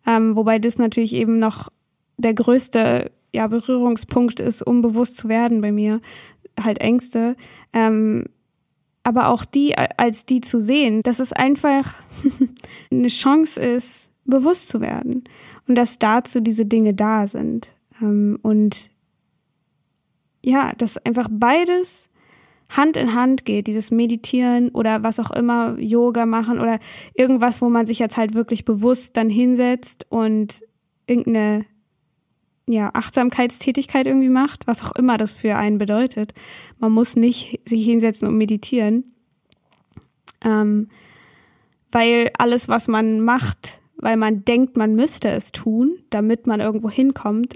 ähm, 0.06 0.36
wobei 0.36 0.60
das 0.60 0.78
natürlich 0.78 1.14
eben 1.14 1.40
noch 1.40 1.70
der 2.18 2.36
größte 2.36 3.12
ja, 3.34 3.48
Berührungspunkt 3.48 4.40
ist, 4.40 4.62
um 4.62 4.84
bewusst 4.84 5.18
zu 5.18 5.28
werden 5.28 5.62
bei 5.62 5.72
mir, 5.72 6.02
halt 6.64 6.82
Ängste. 6.82 7.36
Ähm, 7.74 8.26
aber 9.08 9.30
auch 9.30 9.46
die 9.46 9.74
als 9.78 10.26
die 10.26 10.42
zu 10.42 10.60
sehen, 10.60 11.02
dass 11.02 11.20
es 11.20 11.32
einfach 11.32 11.96
eine 12.92 13.08
Chance 13.08 13.58
ist, 13.62 14.10
bewusst 14.26 14.68
zu 14.68 14.82
werden 14.82 15.24
und 15.66 15.76
dass 15.76 15.98
dazu 15.98 16.42
diese 16.42 16.66
Dinge 16.66 16.94
da 16.94 17.26
sind. 17.26 17.74
Ähm, 18.02 18.38
und 18.42 18.92
ja, 20.44 20.74
dass 20.78 20.98
einfach 20.98 21.30
beides 21.32 22.10
Hand 22.68 22.98
in 22.98 23.14
Hand 23.14 23.46
geht, 23.46 23.68
dieses 23.68 23.92
Meditieren 23.92 24.72
oder 24.72 25.04
was 25.04 25.22
auch 25.22 25.32
immer, 25.32 25.80
Yoga 25.80 26.26
machen 26.26 26.60
oder 26.60 26.78
irgendwas, 27.14 27.62
wo 27.62 27.70
man 27.70 27.86
sich 27.86 28.00
jetzt 28.00 28.18
halt 28.18 28.34
wirklich 28.34 28.66
bewusst 28.66 29.16
dann 29.16 29.30
hinsetzt 29.30 30.06
und 30.10 30.66
irgendeine 31.06 31.66
ja, 32.68 32.90
Achtsamkeitstätigkeit 32.94 34.08
irgendwie 34.08 34.30
macht, 34.30 34.68
was 34.68 34.84
auch 34.84 34.92
immer 34.94 35.18
das 35.18 35.34
für 35.34 35.56
einen 35.56 35.78
bedeutet. 35.78 36.34
Man 36.80 36.92
muss 36.92 37.16
nicht 37.16 37.62
sich 37.66 37.86
hinsetzen 37.86 38.28
und 38.28 38.38
meditieren, 38.38 39.16
ähm, 40.44 40.90
weil 41.92 42.32
alles, 42.38 42.68
was 42.68 42.90
man 42.90 43.22
macht, 43.22 43.80
weil 43.96 44.18
man 44.18 44.44
denkt, 44.44 44.76
man 44.76 44.96
müsste 44.96 45.30
es 45.30 45.52
tun, 45.52 45.98
damit 46.10 46.46
man 46.46 46.60
irgendwo 46.60 46.90
hinkommt, 46.90 47.56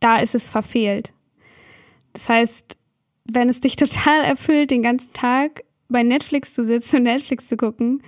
da 0.00 0.18
ist 0.18 0.34
es 0.34 0.48
verfehlt. 0.48 1.12
Das 2.12 2.28
heißt, 2.28 2.76
wenn 3.24 3.48
es 3.48 3.60
dich 3.60 3.76
total 3.76 4.22
erfüllt, 4.22 4.70
den 4.70 4.82
ganzen 4.82 5.12
Tag 5.12 5.64
bei 5.88 6.02
Netflix 6.02 6.54
zu 6.54 6.64
sitzen 6.64 6.98
und 6.98 7.02
Netflix 7.02 7.48
zu 7.48 7.56
gucken, 7.56 8.02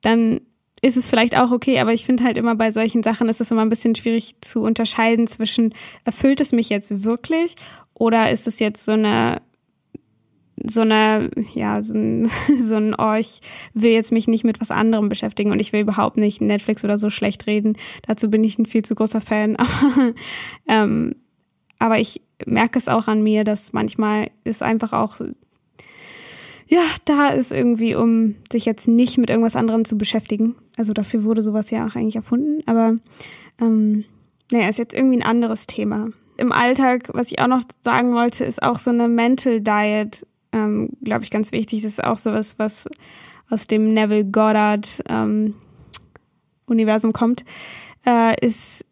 dann 0.00 0.40
ist 0.82 0.96
es 0.96 1.10
vielleicht 1.10 1.36
auch 1.36 1.50
okay, 1.50 1.78
aber 1.78 1.92
ich 1.92 2.04
finde 2.04 2.24
halt 2.24 2.38
immer 2.38 2.54
bei 2.54 2.70
solchen 2.70 3.02
Sachen 3.02 3.28
ist 3.28 3.40
es 3.40 3.50
immer 3.50 3.62
ein 3.62 3.68
bisschen 3.68 3.94
schwierig 3.94 4.36
zu 4.40 4.62
unterscheiden 4.62 5.26
zwischen, 5.26 5.74
erfüllt 6.04 6.40
es 6.40 6.52
mich 6.52 6.70
jetzt 6.70 7.04
wirklich 7.04 7.56
oder 7.94 8.30
ist 8.30 8.46
es 8.46 8.58
jetzt 8.60 8.84
so 8.84 8.92
eine, 8.92 9.42
so 10.64 10.82
eine, 10.82 11.30
ja, 11.54 11.82
so 11.82 11.94
ein, 11.94 12.30
so 12.62 12.76
ein, 12.76 12.94
oh, 12.96 13.14
ich 13.14 13.40
will 13.74 13.92
jetzt 13.92 14.12
mich 14.12 14.26
nicht 14.26 14.44
mit 14.44 14.60
was 14.60 14.70
anderem 14.70 15.08
beschäftigen 15.08 15.52
und 15.52 15.60
ich 15.60 15.72
will 15.72 15.80
überhaupt 15.80 16.16
nicht 16.16 16.40
Netflix 16.40 16.84
oder 16.84 16.98
so 16.98 17.10
schlecht 17.10 17.46
reden. 17.46 17.76
Dazu 18.06 18.30
bin 18.30 18.44
ich 18.44 18.58
ein 18.58 18.66
viel 18.66 18.84
zu 18.84 18.94
großer 18.94 19.20
Fan. 19.20 19.56
Aber, 19.56 20.14
ähm, 20.68 21.14
aber 21.78 21.98
ich 21.98 22.20
merke 22.44 22.78
es 22.78 22.88
auch 22.88 23.08
an 23.08 23.22
mir, 23.22 23.42
dass 23.42 23.72
manchmal 23.72 24.30
ist 24.44 24.62
einfach 24.62 24.92
auch 24.92 25.18
ja, 26.70 26.84
da 27.04 27.30
ist 27.30 27.50
irgendwie, 27.50 27.96
um 27.96 28.36
sich 28.50 28.64
jetzt 28.64 28.86
nicht 28.86 29.18
mit 29.18 29.28
irgendwas 29.28 29.56
anderem 29.56 29.84
zu 29.84 29.98
beschäftigen. 29.98 30.54
Also 30.76 30.92
dafür 30.92 31.24
wurde 31.24 31.42
sowas 31.42 31.70
ja 31.70 31.84
auch 31.84 31.96
eigentlich 31.96 32.14
erfunden. 32.14 32.62
Aber 32.66 32.96
ähm, 33.60 34.04
naja, 34.52 34.68
ist 34.68 34.78
jetzt 34.78 34.94
irgendwie 34.94 35.16
ein 35.16 35.24
anderes 35.24 35.66
Thema. 35.66 36.10
Im 36.36 36.52
Alltag, 36.52 37.10
was 37.12 37.32
ich 37.32 37.40
auch 37.40 37.48
noch 37.48 37.62
sagen 37.82 38.14
wollte, 38.14 38.44
ist 38.44 38.62
auch 38.62 38.78
so 38.78 38.92
eine 38.92 39.08
Mental 39.08 39.60
Diet, 39.60 40.24
ähm, 40.52 40.90
glaube 41.02 41.24
ich, 41.24 41.32
ganz 41.32 41.50
wichtig. 41.50 41.82
Das 41.82 41.90
ist 41.90 42.04
auch 42.04 42.16
sowas, 42.16 42.56
was 42.60 42.88
aus 43.50 43.66
dem 43.66 43.92
Neville 43.92 44.24
Goddard 44.24 45.02
ähm, 45.08 45.54
Universum 46.66 47.12
kommt, 47.12 47.44
äh, 48.06 48.46
ist 48.46 48.86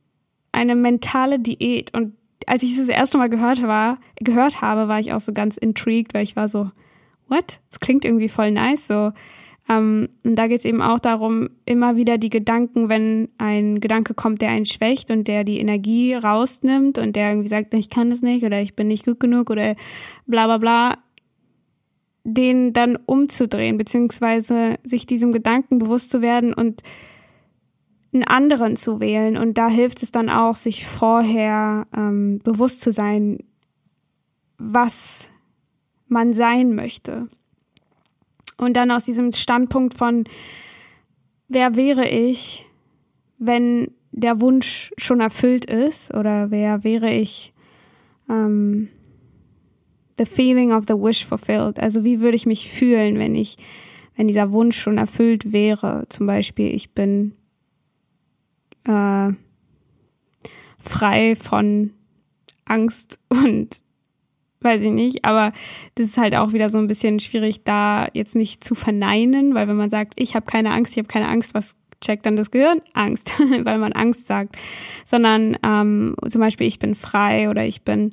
eine 0.50 0.74
mentale 0.74 1.38
Diät. 1.38 1.94
Und 1.94 2.14
als 2.48 2.64
ich 2.64 2.76
das 2.76 2.88
erste 2.88 3.18
Mal 3.18 3.30
gehört 3.30 3.62
war, 3.62 3.98
gehört 4.16 4.62
habe, 4.62 4.88
war 4.88 4.98
ich 4.98 5.12
auch 5.12 5.20
so 5.20 5.32
ganz 5.32 5.56
intrigued, 5.56 6.12
weil 6.12 6.24
ich 6.24 6.34
war 6.34 6.48
so, 6.48 6.72
what? 7.28 7.60
Das 7.70 7.80
klingt 7.80 8.04
irgendwie 8.04 8.28
voll 8.28 8.50
nice 8.50 8.86
so. 8.86 9.12
Ähm, 9.68 10.08
und 10.24 10.36
da 10.36 10.46
geht 10.46 10.60
es 10.60 10.64
eben 10.64 10.80
auch 10.80 10.98
darum, 10.98 11.50
immer 11.66 11.96
wieder 11.96 12.18
die 12.18 12.30
Gedanken, 12.30 12.88
wenn 12.88 13.28
ein 13.38 13.80
Gedanke 13.80 14.14
kommt, 14.14 14.40
der 14.40 14.50
einen 14.50 14.66
schwächt 14.66 15.10
und 15.10 15.28
der 15.28 15.44
die 15.44 15.60
Energie 15.60 16.14
rausnimmt 16.14 16.98
und 16.98 17.16
der 17.16 17.30
irgendwie 17.30 17.48
sagt, 17.48 17.74
ich 17.74 17.90
kann 17.90 18.10
das 18.10 18.22
nicht 18.22 18.44
oder 18.44 18.60
ich 18.60 18.74
bin 18.74 18.88
nicht 18.88 19.04
gut 19.04 19.20
genug 19.20 19.50
oder 19.50 19.76
bla 20.26 20.46
bla 20.46 20.58
bla, 20.58 20.98
den 22.24 22.72
dann 22.72 22.96
umzudrehen, 22.96 23.76
beziehungsweise 23.76 24.76
sich 24.82 25.06
diesem 25.06 25.32
Gedanken 25.32 25.78
bewusst 25.78 26.10
zu 26.10 26.22
werden 26.22 26.54
und 26.54 26.82
einen 28.12 28.24
anderen 28.24 28.76
zu 28.76 29.00
wählen. 29.00 29.36
Und 29.36 29.58
da 29.58 29.68
hilft 29.68 30.02
es 30.02 30.12
dann 30.12 30.30
auch, 30.30 30.56
sich 30.56 30.86
vorher 30.86 31.86
ähm, 31.94 32.40
bewusst 32.42 32.80
zu 32.80 32.90
sein, 32.90 33.38
was 34.56 35.28
man 36.08 36.34
sein 36.34 36.74
möchte. 36.74 37.28
Und 38.56 38.76
dann 38.76 38.90
aus 38.90 39.04
diesem 39.04 39.32
Standpunkt 39.32 39.94
von, 39.94 40.24
wer 41.48 41.76
wäre 41.76 42.08
ich, 42.08 42.66
wenn 43.38 43.92
der 44.10 44.40
Wunsch 44.40 44.92
schon 44.96 45.20
erfüllt 45.20 45.64
ist? 45.66 46.12
Oder 46.12 46.50
wer 46.50 46.82
wäre 46.84 47.12
ich, 47.12 47.52
ähm, 48.28 48.88
the 50.18 50.26
feeling 50.26 50.72
of 50.72 50.84
the 50.88 50.94
wish 50.94 51.24
fulfilled? 51.24 51.78
Also 51.78 52.04
wie 52.04 52.20
würde 52.20 52.36
ich 52.36 52.46
mich 52.46 52.70
fühlen, 52.70 53.18
wenn 53.18 53.34
ich, 53.34 53.56
wenn 54.16 54.28
dieser 54.28 54.50
Wunsch 54.50 54.78
schon 54.78 54.98
erfüllt 54.98 55.52
wäre? 55.52 56.06
Zum 56.08 56.26
Beispiel, 56.26 56.74
ich 56.74 56.92
bin 56.94 57.34
äh, 58.84 59.32
frei 60.78 61.36
von 61.36 61.92
Angst 62.64 63.20
und 63.28 63.82
weiß 64.60 64.82
ich 64.82 64.90
nicht, 64.90 65.24
aber 65.24 65.52
das 65.94 66.08
ist 66.08 66.18
halt 66.18 66.34
auch 66.34 66.52
wieder 66.52 66.70
so 66.70 66.78
ein 66.78 66.88
bisschen 66.88 67.20
schwierig, 67.20 67.64
da 67.64 68.08
jetzt 68.12 68.34
nicht 68.34 68.64
zu 68.64 68.74
verneinen, 68.74 69.54
weil 69.54 69.68
wenn 69.68 69.76
man 69.76 69.90
sagt, 69.90 70.14
ich 70.16 70.34
habe 70.34 70.46
keine 70.46 70.72
Angst, 70.72 70.92
ich 70.92 70.98
habe 70.98 71.08
keine 71.08 71.28
Angst, 71.28 71.54
was 71.54 71.76
checkt 72.00 72.26
dann 72.26 72.36
das 72.36 72.50
Gehirn? 72.50 72.80
Angst, 72.94 73.32
weil 73.62 73.78
man 73.78 73.92
Angst 73.92 74.26
sagt. 74.26 74.56
Sondern 75.04 75.56
ähm, 75.64 76.16
zum 76.28 76.40
Beispiel, 76.40 76.66
ich 76.66 76.78
bin 76.78 76.94
frei 76.94 77.50
oder 77.50 77.64
ich 77.64 77.82
bin 77.82 78.12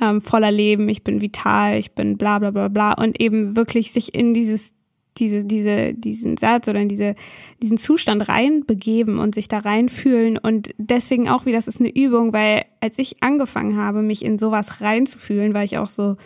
ähm, 0.00 0.22
voller 0.22 0.50
Leben, 0.50 0.88
ich 0.88 1.04
bin 1.04 1.20
vital, 1.20 1.78
ich 1.78 1.92
bin 1.92 2.16
bla 2.16 2.38
bla 2.38 2.50
bla 2.50 2.68
bla 2.68 2.92
und 2.94 3.20
eben 3.20 3.56
wirklich 3.56 3.92
sich 3.92 4.14
in 4.14 4.34
dieses 4.34 4.74
diese, 5.20 5.44
diese, 5.44 5.94
diesen 5.94 6.36
Satz 6.36 6.66
oder 6.66 6.80
in 6.80 6.88
diese, 6.88 7.14
diesen 7.62 7.76
Zustand 7.76 8.28
reinbegeben 8.28 9.18
und 9.18 9.34
sich 9.34 9.48
da 9.48 9.58
reinfühlen. 9.58 10.38
Und 10.38 10.70
deswegen 10.78 11.28
auch 11.28 11.46
wie, 11.46 11.52
das 11.52 11.68
ist 11.68 11.78
eine 11.78 11.94
Übung, 11.94 12.32
weil 12.32 12.64
als 12.80 12.98
ich 12.98 13.22
angefangen 13.22 13.76
habe, 13.76 14.02
mich 14.02 14.24
in 14.24 14.38
sowas 14.38 14.80
reinzufühlen, 14.80 15.54
war 15.54 15.62
ich 15.62 15.78
auch 15.78 15.88
so, 15.88 16.16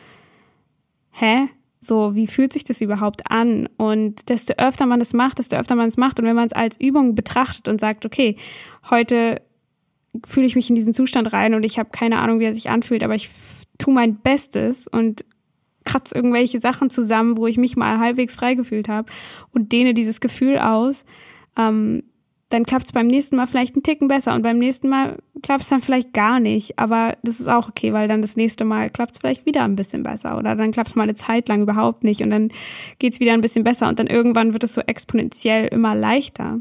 hä? 1.10 1.48
So, 1.80 2.14
wie 2.14 2.26
fühlt 2.26 2.54
sich 2.54 2.64
das 2.64 2.80
überhaupt 2.80 3.30
an? 3.30 3.68
Und 3.76 4.30
desto 4.30 4.54
öfter 4.54 4.86
man 4.86 5.00
das 5.00 5.12
macht, 5.12 5.38
desto 5.38 5.56
öfter 5.56 5.74
man 5.74 5.88
es 5.88 5.98
macht. 5.98 6.18
Und 6.18 6.24
wenn 6.24 6.36
man 6.36 6.46
es 6.46 6.54
als 6.54 6.80
Übung 6.80 7.14
betrachtet 7.14 7.68
und 7.68 7.78
sagt, 7.78 8.06
okay, 8.06 8.36
heute 8.88 9.42
fühle 10.26 10.46
ich 10.46 10.56
mich 10.56 10.70
in 10.70 10.76
diesen 10.76 10.94
Zustand 10.94 11.32
rein 11.32 11.54
und 11.54 11.64
ich 11.64 11.78
habe 11.78 11.90
keine 11.90 12.18
Ahnung, 12.18 12.38
wie 12.38 12.44
er 12.44 12.54
sich 12.54 12.70
anfühlt, 12.70 13.02
aber 13.02 13.16
ich 13.16 13.28
tue 13.78 13.92
mein 13.92 14.16
Bestes 14.16 14.86
und 14.86 15.24
kratze 15.94 16.14
irgendwelche 16.14 16.60
Sachen 16.60 16.90
zusammen, 16.90 17.36
wo 17.36 17.46
ich 17.46 17.56
mich 17.56 17.76
mal 17.76 17.98
halbwegs 17.98 18.36
frei 18.36 18.54
gefühlt 18.54 18.88
habe 18.88 19.10
und 19.52 19.72
dehne 19.72 19.94
dieses 19.94 20.20
Gefühl 20.20 20.58
aus, 20.58 21.04
ähm, 21.56 22.02
dann 22.50 22.64
klappt 22.64 22.86
es 22.86 22.92
beim 22.92 23.06
nächsten 23.06 23.36
Mal 23.36 23.46
vielleicht 23.46 23.74
einen 23.74 23.82
Ticken 23.82 24.06
besser 24.06 24.34
und 24.34 24.42
beim 24.42 24.58
nächsten 24.58 24.88
Mal 24.88 25.18
klappt 25.42 25.62
es 25.62 25.68
dann 25.68 25.80
vielleicht 25.80 26.12
gar 26.12 26.38
nicht. 26.40 26.78
Aber 26.78 27.16
das 27.22 27.40
ist 27.40 27.48
auch 27.48 27.68
okay, 27.68 27.92
weil 27.92 28.06
dann 28.06 28.22
das 28.22 28.36
nächste 28.36 28.64
Mal 28.64 28.90
klappt 28.90 29.14
es 29.14 29.18
vielleicht 29.18 29.46
wieder 29.46 29.64
ein 29.64 29.76
bisschen 29.76 30.02
besser 30.02 30.36
oder 30.38 30.54
dann 30.54 30.70
klappt 30.70 30.90
es 30.90 30.94
mal 30.94 31.04
eine 31.04 31.14
Zeit 31.14 31.48
lang 31.48 31.62
überhaupt 31.62 32.04
nicht 32.04 32.22
und 32.22 32.30
dann 32.30 32.52
geht 32.98 33.14
es 33.14 33.20
wieder 33.20 33.32
ein 33.32 33.40
bisschen 33.40 33.64
besser 33.64 33.88
und 33.88 33.98
dann 33.98 34.06
irgendwann 34.06 34.52
wird 34.52 34.62
es 34.62 34.74
so 34.74 34.82
exponentiell 34.82 35.66
immer 35.68 35.94
leichter. 35.94 36.60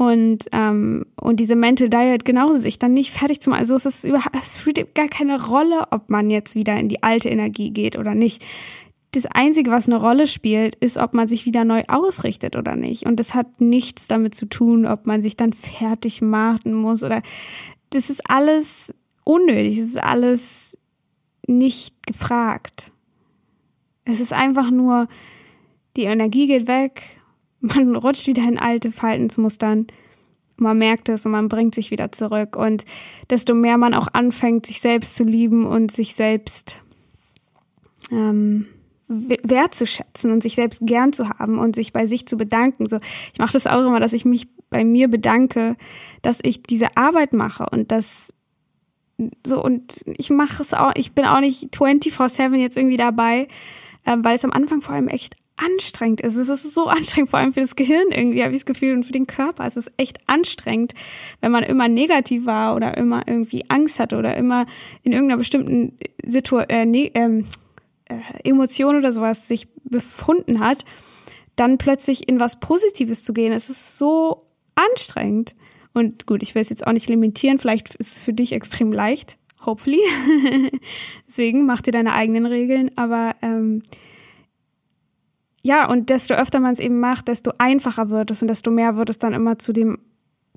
Und, 0.00 0.46
ähm, 0.52 1.04
und 1.20 1.40
diese 1.40 1.56
Mental 1.56 1.90
Diet 1.90 2.24
genauso 2.24 2.58
sich 2.58 2.78
dann 2.78 2.94
nicht 2.94 3.10
fertig 3.10 3.42
zu 3.42 3.50
machen. 3.50 3.60
Also 3.60 3.74
es 3.74 3.84
ist 3.84 4.04
überhaupt, 4.04 4.34
es 4.34 4.58
spielt 4.58 4.94
gar 4.94 5.08
keine 5.08 5.44
Rolle, 5.48 5.88
ob 5.90 6.08
man 6.08 6.30
jetzt 6.30 6.54
wieder 6.54 6.74
in 6.78 6.88
die 6.88 7.02
alte 7.02 7.28
Energie 7.28 7.68
geht 7.68 7.98
oder 7.98 8.14
nicht. 8.14 8.42
Das 9.10 9.26
Einzige, 9.26 9.70
was 9.70 9.88
eine 9.88 10.00
Rolle 10.00 10.26
spielt, 10.26 10.74
ist, 10.76 10.96
ob 10.96 11.12
man 11.12 11.28
sich 11.28 11.44
wieder 11.44 11.66
neu 11.66 11.82
ausrichtet 11.86 12.56
oder 12.56 12.76
nicht. 12.76 13.04
Und 13.04 13.20
das 13.20 13.34
hat 13.34 13.60
nichts 13.60 14.06
damit 14.06 14.34
zu 14.34 14.46
tun, 14.46 14.86
ob 14.86 15.04
man 15.04 15.20
sich 15.20 15.36
dann 15.36 15.52
fertig 15.52 16.22
machen 16.22 16.72
muss 16.72 17.02
oder 17.02 17.20
das 17.90 18.08
ist 18.08 18.22
alles 18.30 18.94
unnötig. 19.24 19.80
Das 19.80 19.88
ist 19.88 20.02
alles 20.02 20.78
nicht 21.46 22.06
gefragt. 22.06 22.90
Es 24.06 24.18
ist 24.18 24.32
einfach 24.32 24.70
nur, 24.70 25.08
die 25.98 26.04
Energie 26.04 26.46
geht 26.46 26.68
weg 26.68 27.19
man 27.60 27.96
rutscht 27.96 28.26
wieder 28.26 28.42
in 28.42 28.58
alte 28.58 28.90
Verhaltensmustern. 28.92 29.86
Man 30.56 30.78
merkt 30.78 31.08
es 31.08 31.24
und 31.24 31.32
man 31.32 31.48
bringt 31.48 31.74
sich 31.74 31.90
wieder 31.90 32.12
zurück. 32.12 32.56
Und 32.56 32.84
desto 33.30 33.54
mehr 33.54 33.78
man 33.78 33.94
auch 33.94 34.08
anfängt, 34.12 34.66
sich 34.66 34.80
selbst 34.80 35.16
zu 35.16 35.24
lieben 35.24 35.64
und 35.64 35.90
sich 35.90 36.14
selbst 36.14 36.82
ähm, 38.10 38.66
wertzuschätzen 39.08 40.30
und 40.30 40.42
sich 40.42 40.54
selbst 40.54 40.80
gern 40.84 41.12
zu 41.12 41.28
haben 41.28 41.58
und 41.58 41.74
sich 41.74 41.92
bei 41.92 42.06
sich 42.06 42.26
zu 42.26 42.36
bedanken. 42.36 42.88
So, 42.88 43.00
ich 43.32 43.38
mache 43.38 43.54
das 43.54 43.66
auch 43.66 43.84
immer, 43.84 44.00
dass 44.00 44.12
ich 44.12 44.24
mich 44.24 44.48
bei 44.68 44.84
mir 44.84 45.08
bedanke, 45.08 45.76
dass 46.22 46.38
ich 46.42 46.62
diese 46.62 46.96
Arbeit 46.96 47.32
mache 47.32 47.66
und 47.70 47.90
dass 47.90 48.32
so 49.44 49.62
und 49.62 50.00
ich 50.06 50.30
mache 50.30 50.62
es 50.62 50.72
auch, 50.72 50.92
ich 50.94 51.12
bin 51.12 51.24
auch 51.24 51.40
nicht 51.40 51.74
24/7 51.74 52.54
jetzt 52.56 52.76
irgendwie 52.76 52.96
dabei, 52.96 53.48
äh, 54.04 54.16
weil 54.18 54.36
es 54.36 54.44
am 54.44 54.52
Anfang 54.52 54.80
vor 54.80 54.94
allem 54.94 55.08
echt 55.08 55.36
anstrengend 55.64 56.20
ist. 56.20 56.36
Es 56.36 56.48
ist 56.48 56.74
so 56.74 56.86
anstrengend, 56.86 57.30
vor 57.30 57.38
allem 57.38 57.52
für 57.52 57.60
das 57.60 57.76
Gehirn 57.76 58.10
irgendwie, 58.10 58.42
habe 58.42 58.52
ich 58.52 58.58
das 58.58 58.66
Gefühl, 58.66 58.94
und 58.94 59.04
für 59.04 59.12
den 59.12 59.26
Körper. 59.26 59.66
Es 59.66 59.76
ist 59.76 59.92
echt 59.96 60.18
anstrengend, 60.26 60.94
wenn 61.40 61.52
man 61.52 61.62
immer 61.62 61.88
negativ 61.88 62.46
war 62.46 62.74
oder 62.74 62.96
immer 62.96 63.26
irgendwie 63.26 63.64
Angst 63.68 64.00
hatte 64.00 64.16
oder 64.16 64.36
immer 64.36 64.66
in 65.02 65.12
irgendeiner 65.12 65.38
bestimmten 65.38 65.98
Situation, 66.24 66.70
äh, 66.70 66.86
ne, 66.86 67.10
ähm, 67.14 67.46
äh, 68.06 68.48
Emotion 68.48 68.96
oder 68.96 69.12
sowas 69.12 69.48
sich 69.48 69.68
befunden 69.84 70.60
hat, 70.60 70.84
dann 71.56 71.78
plötzlich 71.78 72.28
in 72.28 72.40
was 72.40 72.60
Positives 72.60 73.24
zu 73.24 73.32
gehen. 73.32 73.52
Es 73.52 73.68
ist 73.68 73.98
so 73.98 74.46
anstrengend. 74.74 75.54
Und 75.92 76.26
gut, 76.26 76.42
ich 76.42 76.54
will 76.54 76.62
es 76.62 76.70
jetzt 76.70 76.86
auch 76.86 76.92
nicht 76.92 77.08
limitieren, 77.08 77.58
vielleicht 77.58 77.94
ist 77.96 78.16
es 78.16 78.22
für 78.22 78.32
dich 78.32 78.52
extrem 78.52 78.92
leicht, 78.92 79.38
hopefully. 79.66 80.00
Deswegen 81.28 81.66
mach 81.66 81.80
dir 81.80 81.90
deine 81.90 82.14
eigenen 82.14 82.46
Regeln, 82.46 82.92
aber 82.96 83.34
ähm, 83.42 83.82
ja, 85.62 85.88
und 85.88 86.08
desto 86.08 86.34
öfter 86.34 86.60
man 86.60 86.72
es 86.72 86.78
eben 86.78 87.00
macht, 87.00 87.28
desto 87.28 87.52
einfacher 87.58 88.10
wird 88.10 88.30
es 88.30 88.42
und 88.42 88.48
desto 88.48 88.70
mehr 88.70 88.96
wird 88.96 89.10
es 89.10 89.18
dann 89.18 89.34
immer 89.34 89.58
zu 89.58 89.72
dem, 89.72 89.98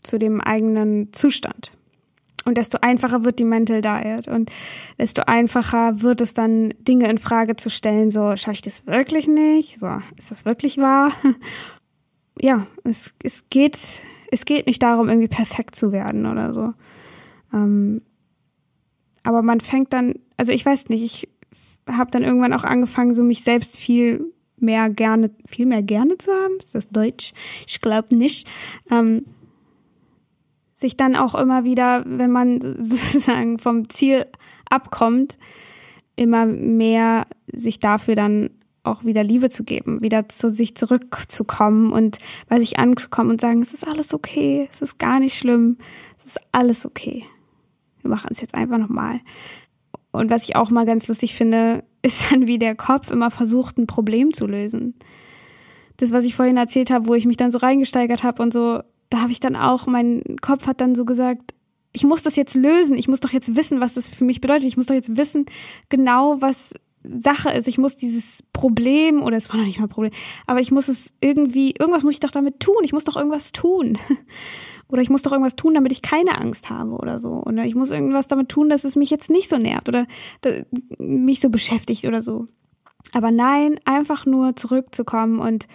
zu 0.01 0.17
dem 0.17 0.39
eigenen 0.39 1.11
Zustand. 1.11 1.73
Und 2.45 2.57
desto 2.57 2.79
einfacher 2.81 3.23
wird 3.23 3.39
die 3.39 3.45
Mental 3.45 3.81
Diet 3.81 4.27
und 4.27 4.51
desto 4.97 5.23
einfacher 5.23 6.01
wird 6.01 6.19
es 6.19 6.33
dann, 6.33 6.73
Dinge 6.79 7.09
in 7.09 7.17
Frage 7.17 7.55
zu 7.55 7.69
stellen, 7.69 8.11
so, 8.11 8.35
schaffe 8.35 8.55
ich 8.55 8.61
das 8.61 8.85
wirklich 8.85 9.27
nicht? 9.27 9.79
So, 9.79 9.89
ist 10.17 10.31
das 10.31 10.45
wirklich 10.45 10.77
wahr? 10.77 11.11
Ja, 12.41 12.65
es, 12.83 13.13
es 13.21 13.47
geht, 13.51 13.77
es 14.31 14.45
geht 14.45 14.65
nicht 14.65 14.81
darum, 14.81 15.07
irgendwie 15.07 15.27
perfekt 15.27 15.75
zu 15.75 15.91
werden 15.91 16.25
oder 16.25 16.51
so. 16.55 16.73
Ähm, 17.53 18.01
aber 19.21 19.43
man 19.43 19.59
fängt 19.59 19.93
dann, 19.93 20.15
also 20.35 20.51
ich 20.51 20.65
weiß 20.65 20.89
nicht, 20.89 21.03
ich 21.03 21.29
habe 21.87 22.09
dann 22.09 22.23
irgendwann 22.23 22.53
auch 22.53 22.63
angefangen, 22.63 23.13
so 23.13 23.21
mich 23.21 23.43
selbst 23.43 23.77
viel 23.77 24.32
mehr 24.57 24.89
gerne, 24.89 25.31
viel 25.45 25.65
mehr 25.65 25.83
gerne 25.83 26.17
zu 26.17 26.31
haben. 26.31 26.57
Ist 26.59 26.75
das 26.75 26.89
Deutsch? 26.89 27.33
Ich 27.67 27.81
glaube 27.81 28.15
nicht. 28.15 28.47
Ähm, 28.89 29.25
sich 30.75 30.97
dann 30.97 31.15
auch 31.15 31.35
immer 31.35 31.63
wieder, 31.63 32.03
wenn 32.05 32.31
man 32.31 32.61
sozusagen 32.79 33.59
vom 33.59 33.89
Ziel 33.89 34.25
abkommt, 34.69 35.37
immer 36.15 36.45
mehr 36.45 37.25
sich 37.51 37.79
dafür 37.79 38.15
dann 38.15 38.49
auch 38.83 39.05
wieder 39.05 39.23
Liebe 39.23 39.49
zu 39.49 39.63
geben, 39.63 40.01
wieder 40.01 40.27
zu 40.27 40.49
sich 40.49 40.75
zurückzukommen 40.75 41.93
und 41.93 42.17
bei 42.49 42.59
sich 42.59 42.79
anzukommen 42.79 43.31
und 43.31 43.41
sagen, 43.41 43.61
es 43.61 43.73
ist 43.73 43.87
alles 43.87 44.13
okay, 44.13 44.67
es 44.71 44.81
ist 44.81 44.99
gar 44.99 45.19
nicht 45.19 45.37
schlimm, 45.37 45.77
es 46.17 46.25
ist 46.25 46.41
alles 46.51 46.85
okay. 46.85 47.23
Wir 48.01 48.09
machen 48.09 48.29
es 48.31 48.41
jetzt 48.41 48.53
einfach 48.53 48.77
nochmal. 48.77 49.21
Und 50.11 50.29
was 50.29 50.43
ich 50.43 50.57
auch 50.57 50.69
mal 50.69 50.85
ganz 50.85 51.07
lustig 51.07 51.33
finde, 51.33 51.85
ist 52.03 52.31
dann, 52.31 52.47
wie 52.47 52.59
der 52.59 52.75
Kopf 52.75 53.09
immer 53.09 53.31
versucht, 53.31 53.77
ein 53.77 53.87
Problem 53.87 54.33
zu 54.33 54.45
lösen. 54.45 54.93
Das, 55.97 56.11
was 56.11 56.25
ich 56.25 56.35
vorhin 56.35 56.57
erzählt 56.57 56.91
habe, 56.91 57.07
wo 57.07 57.15
ich 57.15 57.25
mich 57.25 57.37
dann 57.37 57.51
so 57.51 57.59
reingesteigert 57.59 58.23
habe 58.23 58.43
und 58.43 58.53
so, 58.53 58.81
da 59.09 59.21
habe 59.21 59.31
ich 59.31 59.39
dann 59.39 59.55
auch, 59.55 59.87
mein 59.87 60.21
Kopf 60.41 60.67
hat 60.67 60.81
dann 60.81 60.95
so 60.95 61.05
gesagt, 61.05 61.53
ich 61.93 62.03
muss 62.03 62.23
das 62.23 62.35
jetzt 62.35 62.55
lösen, 62.55 62.95
ich 62.95 63.07
muss 63.07 63.19
doch 63.19 63.29
jetzt 63.29 63.55
wissen, 63.55 63.79
was 63.79 63.93
das 63.93 64.09
für 64.09 64.25
mich 64.25 64.41
bedeutet, 64.41 64.65
ich 64.65 64.77
muss 64.77 64.87
doch 64.87 64.95
jetzt 64.95 65.15
wissen, 65.15 65.45
genau 65.89 66.41
was 66.41 66.73
Sache 67.03 67.51
ist, 67.51 67.67
ich 67.67 67.77
muss 67.77 67.95
dieses 67.95 68.43
Problem, 68.53 69.21
oder 69.21 69.37
es 69.37 69.49
war 69.49 69.57
noch 69.57 69.65
nicht 69.65 69.77
mal 69.77 69.85
ein 69.85 69.89
Problem, 69.89 70.13
aber 70.47 70.61
ich 70.61 70.71
muss 70.71 70.87
es 70.87 71.11
irgendwie, 71.21 71.73
irgendwas 71.77 72.03
muss 72.03 72.13
ich 72.13 72.19
doch 72.19 72.31
damit 72.31 72.59
tun, 72.59 72.77
ich 72.83 72.93
muss 72.93 73.03
doch 73.03 73.15
irgendwas 73.15 73.51
tun. 73.51 73.97
Oder 74.87 75.01
ich 75.01 75.09
muss 75.09 75.21
doch 75.23 75.31
irgendwas 75.31 75.55
tun, 75.55 75.73
damit 75.73 75.91
ich 75.91 76.01
keine 76.01 76.37
Angst 76.37 76.69
habe 76.69 76.91
oder 76.91 77.19
so. 77.19 77.41
Oder 77.43 77.65
ich 77.65 77.75
muss 77.75 77.91
irgendwas 77.91 78.27
damit 78.27 78.49
tun, 78.49 78.69
dass 78.69 78.83
es 78.83 78.95
mich 78.95 79.09
jetzt 79.09 79.29
nicht 79.29 79.49
so 79.49 79.57
nervt 79.57 79.89
oder 79.89 80.05
mich 80.99 81.39
so 81.39 81.49
beschäftigt 81.49 82.05
oder 82.05 82.21
so. 82.21 82.47
Aber 83.11 83.31
nein, 83.31 83.79
einfach 83.85 84.25
nur 84.25 84.55
zurückzukommen 84.55 85.39
und 85.39 85.67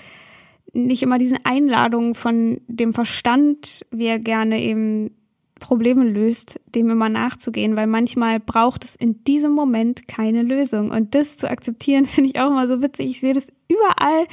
nicht 0.72 1.02
immer 1.02 1.18
diesen 1.18 1.38
Einladungen 1.44 2.14
von 2.14 2.60
dem 2.68 2.94
Verstand, 2.94 3.86
wie 3.90 4.06
er 4.06 4.18
gerne 4.18 4.62
eben 4.62 5.10
Probleme 5.58 6.04
löst, 6.04 6.60
dem 6.74 6.90
immer 6.90 7.08
nachzugehen, 7.08 7.76
weil 7.76 7.86
manchmal 7.86 8.40
braucht 8.40 8.84
es 8.84 8.94
in 8.94 9.24
diesem 9.24 9.52
Moment 9.52 10.06
keine 10.08 10.42
Lösung. 10.42 10.90
Und 10.90 11.14
das 11.14 11.36
zu 11.36 11.50
akzeptieren, 11.50 12.06
finde 12.06 12.30
ich 12.30 12.40
auch 12.40 12.50
immer 12.50 12.68
so 12.68 12.82
witzig. 12.82 13.06
Ich 13.06 13.20
sehe 13.20 13.34
das 13.34 13.52
überall. 13.68 14.26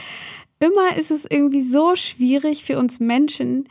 Immer 0.60 0.98
ist 0.98 1.12
es 1.12 1.26
irgendwie 1.30 1.62
so 1.62 1.96
schwierig 1.96 2.64
für 2.64 2.80
uns 2.80 3.00
Menschen, 3.00 3.68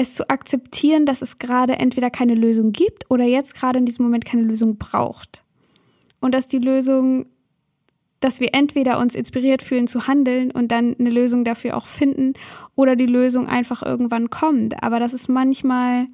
es 0.00 0.14
zu 0.14 0.28
akzeptieren, 0.30 1.06
dass 1.06 1.22
es 1.22 1.38
gerade 1.38 1.74
entweder 1.74 2.10
keine 2.10 2.34
Lösung 2.34 2.72
gibt 2.72 3.10
oder 3.10 3.24
jetzt 3.24 3.54
gerade 3.54 3.78
in 3.78 3.86
diesem 3.86 4.04
Moment 4.04 4.24
keine 4.24 4.42
Lösung 4.42 4.78
braucht. 4.78 5.44
Und 6.20 6.34
dass 6.34 6.48
die 6.48 6.58
Lösung 6.58 7.26
dass 8.20 8.38
wir 8.38 8.50
entweder 8.52 8.98
uns 8.98 9.14
inspiriert 9.14 9.62
fühlen 9.62 9.86
zu 9.86 10.06
handeln 10.06 10.50
und 10.50 10.70
dann 10.70 10.94
eine 10.98 11.10
Lösung 11.10 11.42
dafür 11.42 11.76
auch 11.76 11.86
finden 11.86 12.34
oder 12.76 12.94
die 12.94 13.06
Lösung 13.06 13.48
einfach 13.48 13.82
irgendwann 13.82 14.28
kommt. 14.28 14.82
Aber 14.82 15.00
das 15.00 15.14
ist 15.14 15.28
manchmal, 15.28 16.06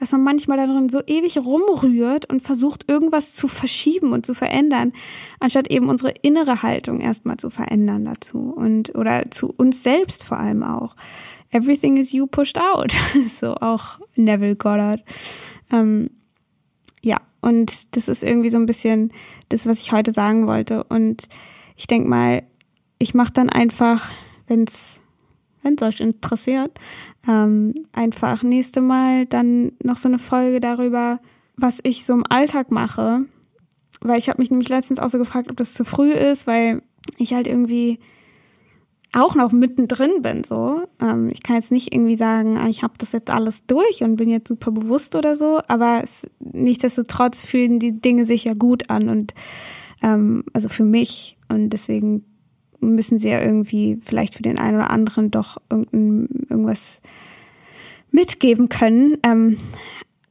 dass 0.00 0.12
man 0.12 0.22
manchmal 0.22 0.56
darin 0.56 0.88
so 0.88 1.02
ewig 1.06 1.36
rumrührt 1.36 2.30
und 2.30 2.40
versucht, 2.40 2.90
irgendwas 2.90 3.34
zu 3.34 3.46
verschieben 3.46 4.12
und 4.14 4.24
zu 4.24 4.32
verändern, 4.32 4.92
anstatt 5.38 5.70
eben 5.70 5.90
unsere 5.90 6.14
innere 6.22 6.62
Haltung 6.62 7.00
erstmal 7.00 7.36
zu 7.36 7.50
verändern 7.50 8.06
dazu 8.06 8.38
und 8.38 8.94
oder 8.94 9.30
zu 9.30 9.52
uns 9.54 9.82
selbst 9.82 10.24
vor 10.24 10.38
allem 10.38 10.62
auch. 10.62 10.96
Everything 11.54 11.98
is 11.98 12.12
you 12.12 12.26
pushed 12.26 12.58
out. 12.58 12.92
so 13.40 13.54
auch 13.54 14.00
Neville 14.16 14.56
Goddard. 14.56 15.04
Ähm, 15.70 16.10
ja, 17.00 17.20
und 17.40 17.94
das 17.96 18.08
ist 18.08 18.24
irgendwie 18.24 18.50
so 18.50 18.56
ein 18.56 18.66
bisschen 18.66 19.12
das, 19.50 19.64
was 19.64 19.80
ich 19.80 19.92
heute 19.92 20.12
sagen 20.12 20.48
wollte. 20.48 20.82
Und 20.82 21.28
ich 21.76 21.86
denke 21.86 22.08
mal, 22.08 22.42
ich 22.98 23.14
mache 23.14 23.32
dann 23.32 23.50
einfach, 23.50 24.10
wenn 24.48 24.64
es 24.64 25.00
wenn 25.62 25.80
euch 25.80 26.00
interessiert, 26.00 26.72
ähm, 27.26 27.72
einfach 27.92 28.42
nächste 28.42 28.80
Mal 28.80 29.24
dann 29.24 29.72
noch 29.82 29.96
so 29.96 30.08
eine 30.08 30.18
Folge 30.18 30.60
darüber, 30.60 31.20
was 31.56 31.78
ich 31.84 32.04
so 32.04 32.12
im 32.12 32.24
Alltag 32.28 32.70
mache. 32.70 33.24
Weil 34.00 34.18
ich 34.18 34.28
habe 34.28 34.42
mich 34.42 34.50
nämlich 34.50 34.68
letztens 34.68 34.98
auch 34.98 35.08
so 35.08 35.18
gefragt, 35.18 35.50
ob 35.50 35.56
das 35.56 35.72
zu 35.72 35.84
früh 35.84 36.12
ist, 36.12 36.46
weil 36.46 36.82
ich 37.16 37.32
halt 37.32 37.46
irgendwie 37.46 38.00
auch 39.14 39.34
noch 39.34 39.52
mittendrin 39.52 40.22
bin. 40.22 40.44
So, 40.44 40.82
ähm, 41.00 41.28
ich 41.30 41.42
kann 41.42 41.56
jetzt 41.56 41.70
nicht 41.70 41.94
irgendwie 41.94 42.16
sagen, 42.16 42.58
ah, 42.58 42.68
ich 42.68 42.82
habe 42.82 42.94
das 42.98 43.12
jetzt 43.12 43.30
alles 43.30 43.64
durch 43.66 44.02
und 44.02 44.16
bin 44.16 44.28
jetzt 44.28 44.48
super 44.48 44.72
bewusst 44.72 45.14
oder 45.14 45.36
so, 45.36 45.60
aber 45.68 46.00
es, 46.02 46.26
nichtsdestotrotz 46.40 47.42
fühlen 47.42 47.78
die 47.78 48.00
Dinge 48.00 48.24
sich 48.24 48.44
ja 48.44 48.54
gut 48.54 48.90
an 48.90 49.08
und 49.08 49.34
ähm, 50.02 50.44
also 50.52 50.68
für 50.68 50.84
mich 50.84 51.38
und 51.48 51.70
deswegen 51.70 52.24
müssen 52.80 53.18
sie 53.18 53.30
ja 53.30 53.40
irgendwie 53.40 54.00
vielleicht 54.04 54.34
für 54.34 54.42
den 54.42 54.58
einen 54.58 54.76
oder 54.76 54.90
anderen 54.90 55.30
doch 55.30 55.56
irgendwas 55.70 57.00
mitgeben 58.10 58.68
können. 58.68 59.16
Ähm, 59.22 59.56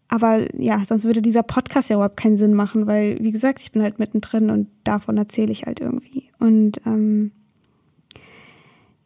aber 0.07 0.45
ja, 0.61 0.83
sonst 0.85 1.05
würde 1.05 1.23
dieser 1.23 1.41
Podcast 1.41 1.89
ja 1.89 1.95
überhaupt 1.95 2.17
keinen 2.17 2.37
Sinn 2.37 2.53
machen, 2.53 2.85
weil, 2.85 3.17
wie 3.21 3.31
gesagt, 3.31 3.59
ich 3.61 3.71
bin 3.71 3.81
halt 3.81 3.97
mittendrin 3.97 4.51
und 4.51 4.67
davon 4.83 5.17
erzähle 5.17 5.51
ich 5.51 5.63
halt 5.65 5.79
irgendwie. 5.79 6.25
Und 6.39 6.79
ähm, 6.85 7.31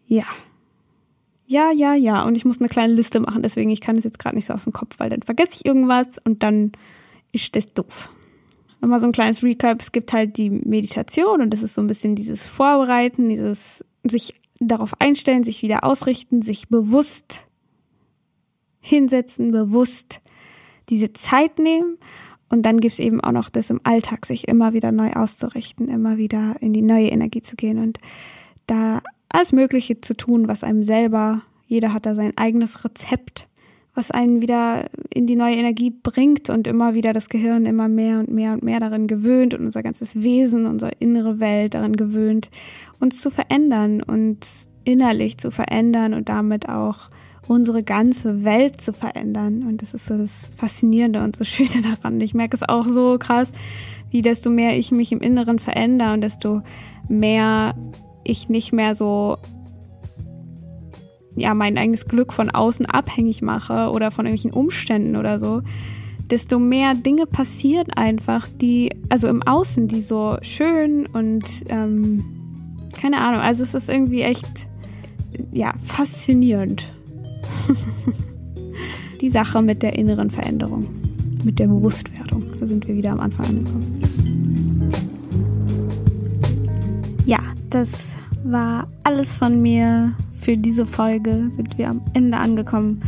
ja. 0.07 0.25
Ja, 1.45 1.71
ja, 1.71 1.93
ja. 1.93 2.23
Und 2.23 2.35
ich 2.35 2.43
muss 2.43 2.59
eine 2.59 2.67
kleine 2.67 2.93
Liste 2.93 3.19
machen, 3.19 3.41
deswegen 3.41 3.69
ich 3.69 3.79
kann 3.79 3.97
es 3.97 4.03
jetzt 4.03 4.19
gerade 4.19 4.35
nicht 4.35 4.45
so 4.45 4.53
aus 4.53 4.65
dem 4.65 4.73
Kopf, 4.73 4.95
weil 4.97 5.09
dann 5.09 5.21
vergesse 5.21 5.51
ich 5.53 5.65
irgendwas 5.65 6.07
und 6.25 6.43
dann 6.43 6.73
ist 7.31 7.55
das 7.55 7.73
doof. 7.73 8.09
Nochmal 8.81 8.99
so 8.99 9.07
ein 9.07 9.13
kleines 9.13 9.43
Recap. 9.43 9.81
Es 9.81 9.91
gibt 9.91 10.11
halt 10.13 10.37
die 10.37 10.49
Meditation 10.49 11.41
und 11.41 11.51
das 11.51 11.63
ist 11.63 11.73
so 11.73 11.81
ein 11.81 11.87
bisschen 11.87 12.15
dieses 12.15 12.45
Vorbereiten, 12.45 13.29
dieses 13.29 13.85
sich 14.07 14.33
darauf 14.59 14.99
einstellen, 14.99 15.43
sich 15.43 15.61
wieder 15.61 15.83
ausrichten, 15.83 16.41
sich 16.41 16.67
bewusst 16.67 17.45
hinsetzen, 18.79 19.51
bewusst 19.51 20.21
diese 20.89 21.13
Zeit 21.13 21.59
nehmen. 21.59 21.97
Und 22.49 22.65
dann 22.65 22.79
gibt's 22.79 22.99
eben 22.99 23.19
auch 23.21 23.31
noch 23.31 23.49
das 23.49 23.69
im 23.69 23.81
Alltag, 23.83 24.25
sich 24.25 24.47
immer 24.47 24.73
wieder 24.73 24.91
neu 24.91 25.11
auszurichten, 25.13 25.89
immer 25.89 26.17
wieder 26.17 26.55
in 26.61 26.73
die 26.73 26.81
neue 26.81 27.09
Energie 27.09 27.41
zu 27.41 27.55
gehen. 27.55 27.77
Und 27.77 27.99
da 28.67 29.01
alles 29.37 29.51
Mögliche 29.51 30.01
zu 30.01 30.17
tun, 30.17 30.47
was 30.47 30.63
einem 30.63 30.83
selber, 30.83 31.43
jeder 31.67 31.93
hat 31.93 32.07
da 32.07 32.15
sein 32.15 32.33
eigenes 32.37 32.83
Rezept, 32.83 33.47
was 33.93 34.09
einen 34.09 34.41
wieder 34.41 34.85
in 35.13 35.27
die 35.27 35.35
neue 35.35 35.55
Energie 35.55 35.91
bringt 35.91 36.49
und 36.49 36.65
immer 36.65 36.95
wieder 36.95 37.13
das 37.13 37.29
Gehirn 37.29 37.67
immer 37.67 37.87
mehr 37.87 38.19
und 38.19 38.31
mehr 38.31 38.53
und 38.53 38.63
mehr 38.63 38.79
darin 38.79 39.05
gewöhnt 39.05 39.53
und 39.53 39.63
unser 39.63 39.83
ganzes 39.83 40.23
Wesen, 40.23 40.65
unsere 40.65 40.91
innere 40.97 41.39
Welt 41.39 41.75
darin 41.75 41.95
gewöhnt, 41.95 42.49
uns 42.99 43.21
zu 43.21 43.29
verändern, 43.29 44.01
uns 44.01 44.69
innerlich 44.85 45.37
zu 45.37 45.51
verändern 45.51 46.15
und 46.15 46.29
damit 46.29 46.67
auch 46.67 47.09
unsere 47.47 47.83
ganze 47.83 48.43
Welt 48.43 48.81
zu 48.81 48.91
verändern. 48.91 49.67
Und 49.67 49.83
das 49.83 49.93
ist 49.93 50.07
so 50.07 50.17
das 50.17 50.49
Faszinierende 50.57 51.23
und 51.23 51.35
so 51.35 51.43
Schöne 51.43 51.83
daran. 51.83 52.19
Ich 52.21 52.33
merke 52.33 52.57
es 52.57 52.67
auch 52.67 52.85
so 52.85 53.17
krass, 53.19 53.51
wie 54.09 54.23
desto 54.23 54.49
mehr 54.49 54.75
ich 54.77 54.91
mich 54.91 55.11
im 55.11 55.21
Inneren 55.21 55.59
verändere 55.59 56.13
und 56.13 56.21
desto 56.21 56.63
mehr 57.07 57.75
ich 58.27 58.49
nicht 58.49 58.73
mehr 58.73 58.95
so 58.95 59.37
ja 61.37 61.53
mein 61.53 61.77
eigenes 61.77 62.07
Glück 62.07 62.33
von 62.33 62.49
außen 62.49 62.85
abhängig 62.87 63.41
mache 63.41 63.91
oder 63.91 64.11
von 64.11 64.25
irgendwelchen 64.25 64.53
Umständen 64.53 65.15
oder 65.15 65.39
so, 65.39 65.61
desto 66.29 66.59
mehr 66.59 66.95
Dinge 66.95 67.25
passieren 67.25 67.91
einfach, 67.95 68.47
die 68.59 68.91
also 69.09 69.27
im 69.27 69.43
Außen, 69.43 69.87
die 69.87 70.01
so 70.01 70.37
schön 70.41 71.05
und 71.05 71.45
ähm, 71.69 72.25
keine 72.91 73.19
Ahnung, 73.21 73.41
also 73.41 73.63
es 73.63 73.75
ist 73.75 73.87
irgendwie 73.87 74.23
echt 74.23 74.67
ja 75.51 75.73
faszinierend. 75.85 76.91
die 79.21 79.29
Sache 79.29 79.61
mit 79.61 79.83
der 79.83 79.93
inneren 79.93 80.29
Veränderung, 80.29 80.87
mit 81.43 81.59
der 81.59 81.67
Bewusstwerdung, 81.67 82.43
da 82.59 82.67
sind 82.67 82.87
wir 82.87 82.95
wieder 82.95 83.11
am 83.11 83.19
Anfang 83.19 83.45
angekommen. 83.45 84.01
Ja, 87.25 87.39
das 87.69 88.16
war 88.51 88.87
alles 89.03 89.35
von 89.35 89.61
mir 89.61 90.13
für 90.39 90.57
diese 90.57 90.85
Folge. 90.85 91.49
Sind 91.51 91.77
wir 91.77 91.89
am 91.89 92.01
Ende 92.13 92.37
angekommen. 92.37 93.01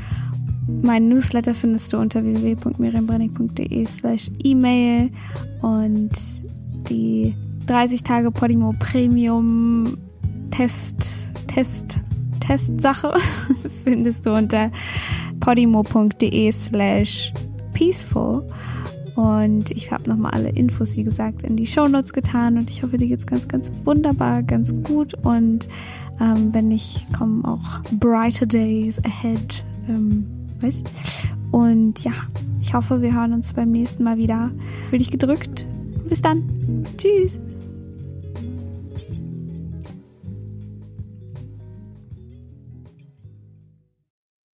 Mein 0.82 1.08
Newsletter 1.08 1.54
findest 1.54 1.94
du 1.94 1.98
unter 1.98 2.24
www.miriambrennig.de 2.24 3.86
slash 3.86 4.30
E-Mail 4.44 5.12
und 5.62 6.12
die 6.90 7.36
30 7.66 8.04
Tage 8.04 8.32
Podimo 8.32 8.74
Premium 8.80 9.98
Test, 10.52 11.32
Test, 11.48 12.02
Testsache 12.40 13.14
findest 13.84 14.26
du 14.26 14.34
unter 14.34 14.72
podimo.de 15.40 16.52
slash 16.52 17.34
peaceful. 17.74 18.46
Und 19.16 19.72
ich 19.72 19.92
habe 19.92 20.10
nochmal 20.10 20.32
alle 20.32 20.50
Infos, 20.50 20.96
wie 20.96 21.04
gesagt, 21.04 21.44
in 21.44 21.56
die 21.56 21.68
Shownotes 21.68 22.14
getan. 22.14 22.58
Und 22.58 22.70
ich 22.70 22.84
hoffe, 22.84 22.98
dir 22.98 23.08
geht's 23.08 23.28
ganz, 23.28 23.48
ganz 23.48 23.72
wunderbar, 23.84 24.44
ganz 24.44 24.74
gut. 24.84 25.14
Und 25.24 25.68
ähm, 26.20 26.54
wenn 26.54 26.68
nicht, 26.68 27.12
kommen 27.14 27.46
auch 27.46 27.82
brighter 28.00 28.46
days 28.46 29.00
ahead. 29.06 29.64
Ähm, 29.88 30.26
weißt? 30.62 30.90
Und 31.52 32.04
ja, 32.04 32.14
ich 32.62 32.74
hoffe, 32.74 33.02
wir 33.02 33.14
hören 33.14 33.34
uns 33.34 33.54
beim 33.54 33.72
nächsten 33.72 34.04
Mal 34.04 34.18
wieder. 34.18 34.52
Für 34.90 34.98
dich 34.98 35.12
gedrückt. 35.12 35.66
Bis 36.08 36.22
dann. 36.22 36.44
Tschüss. 36.98 37.40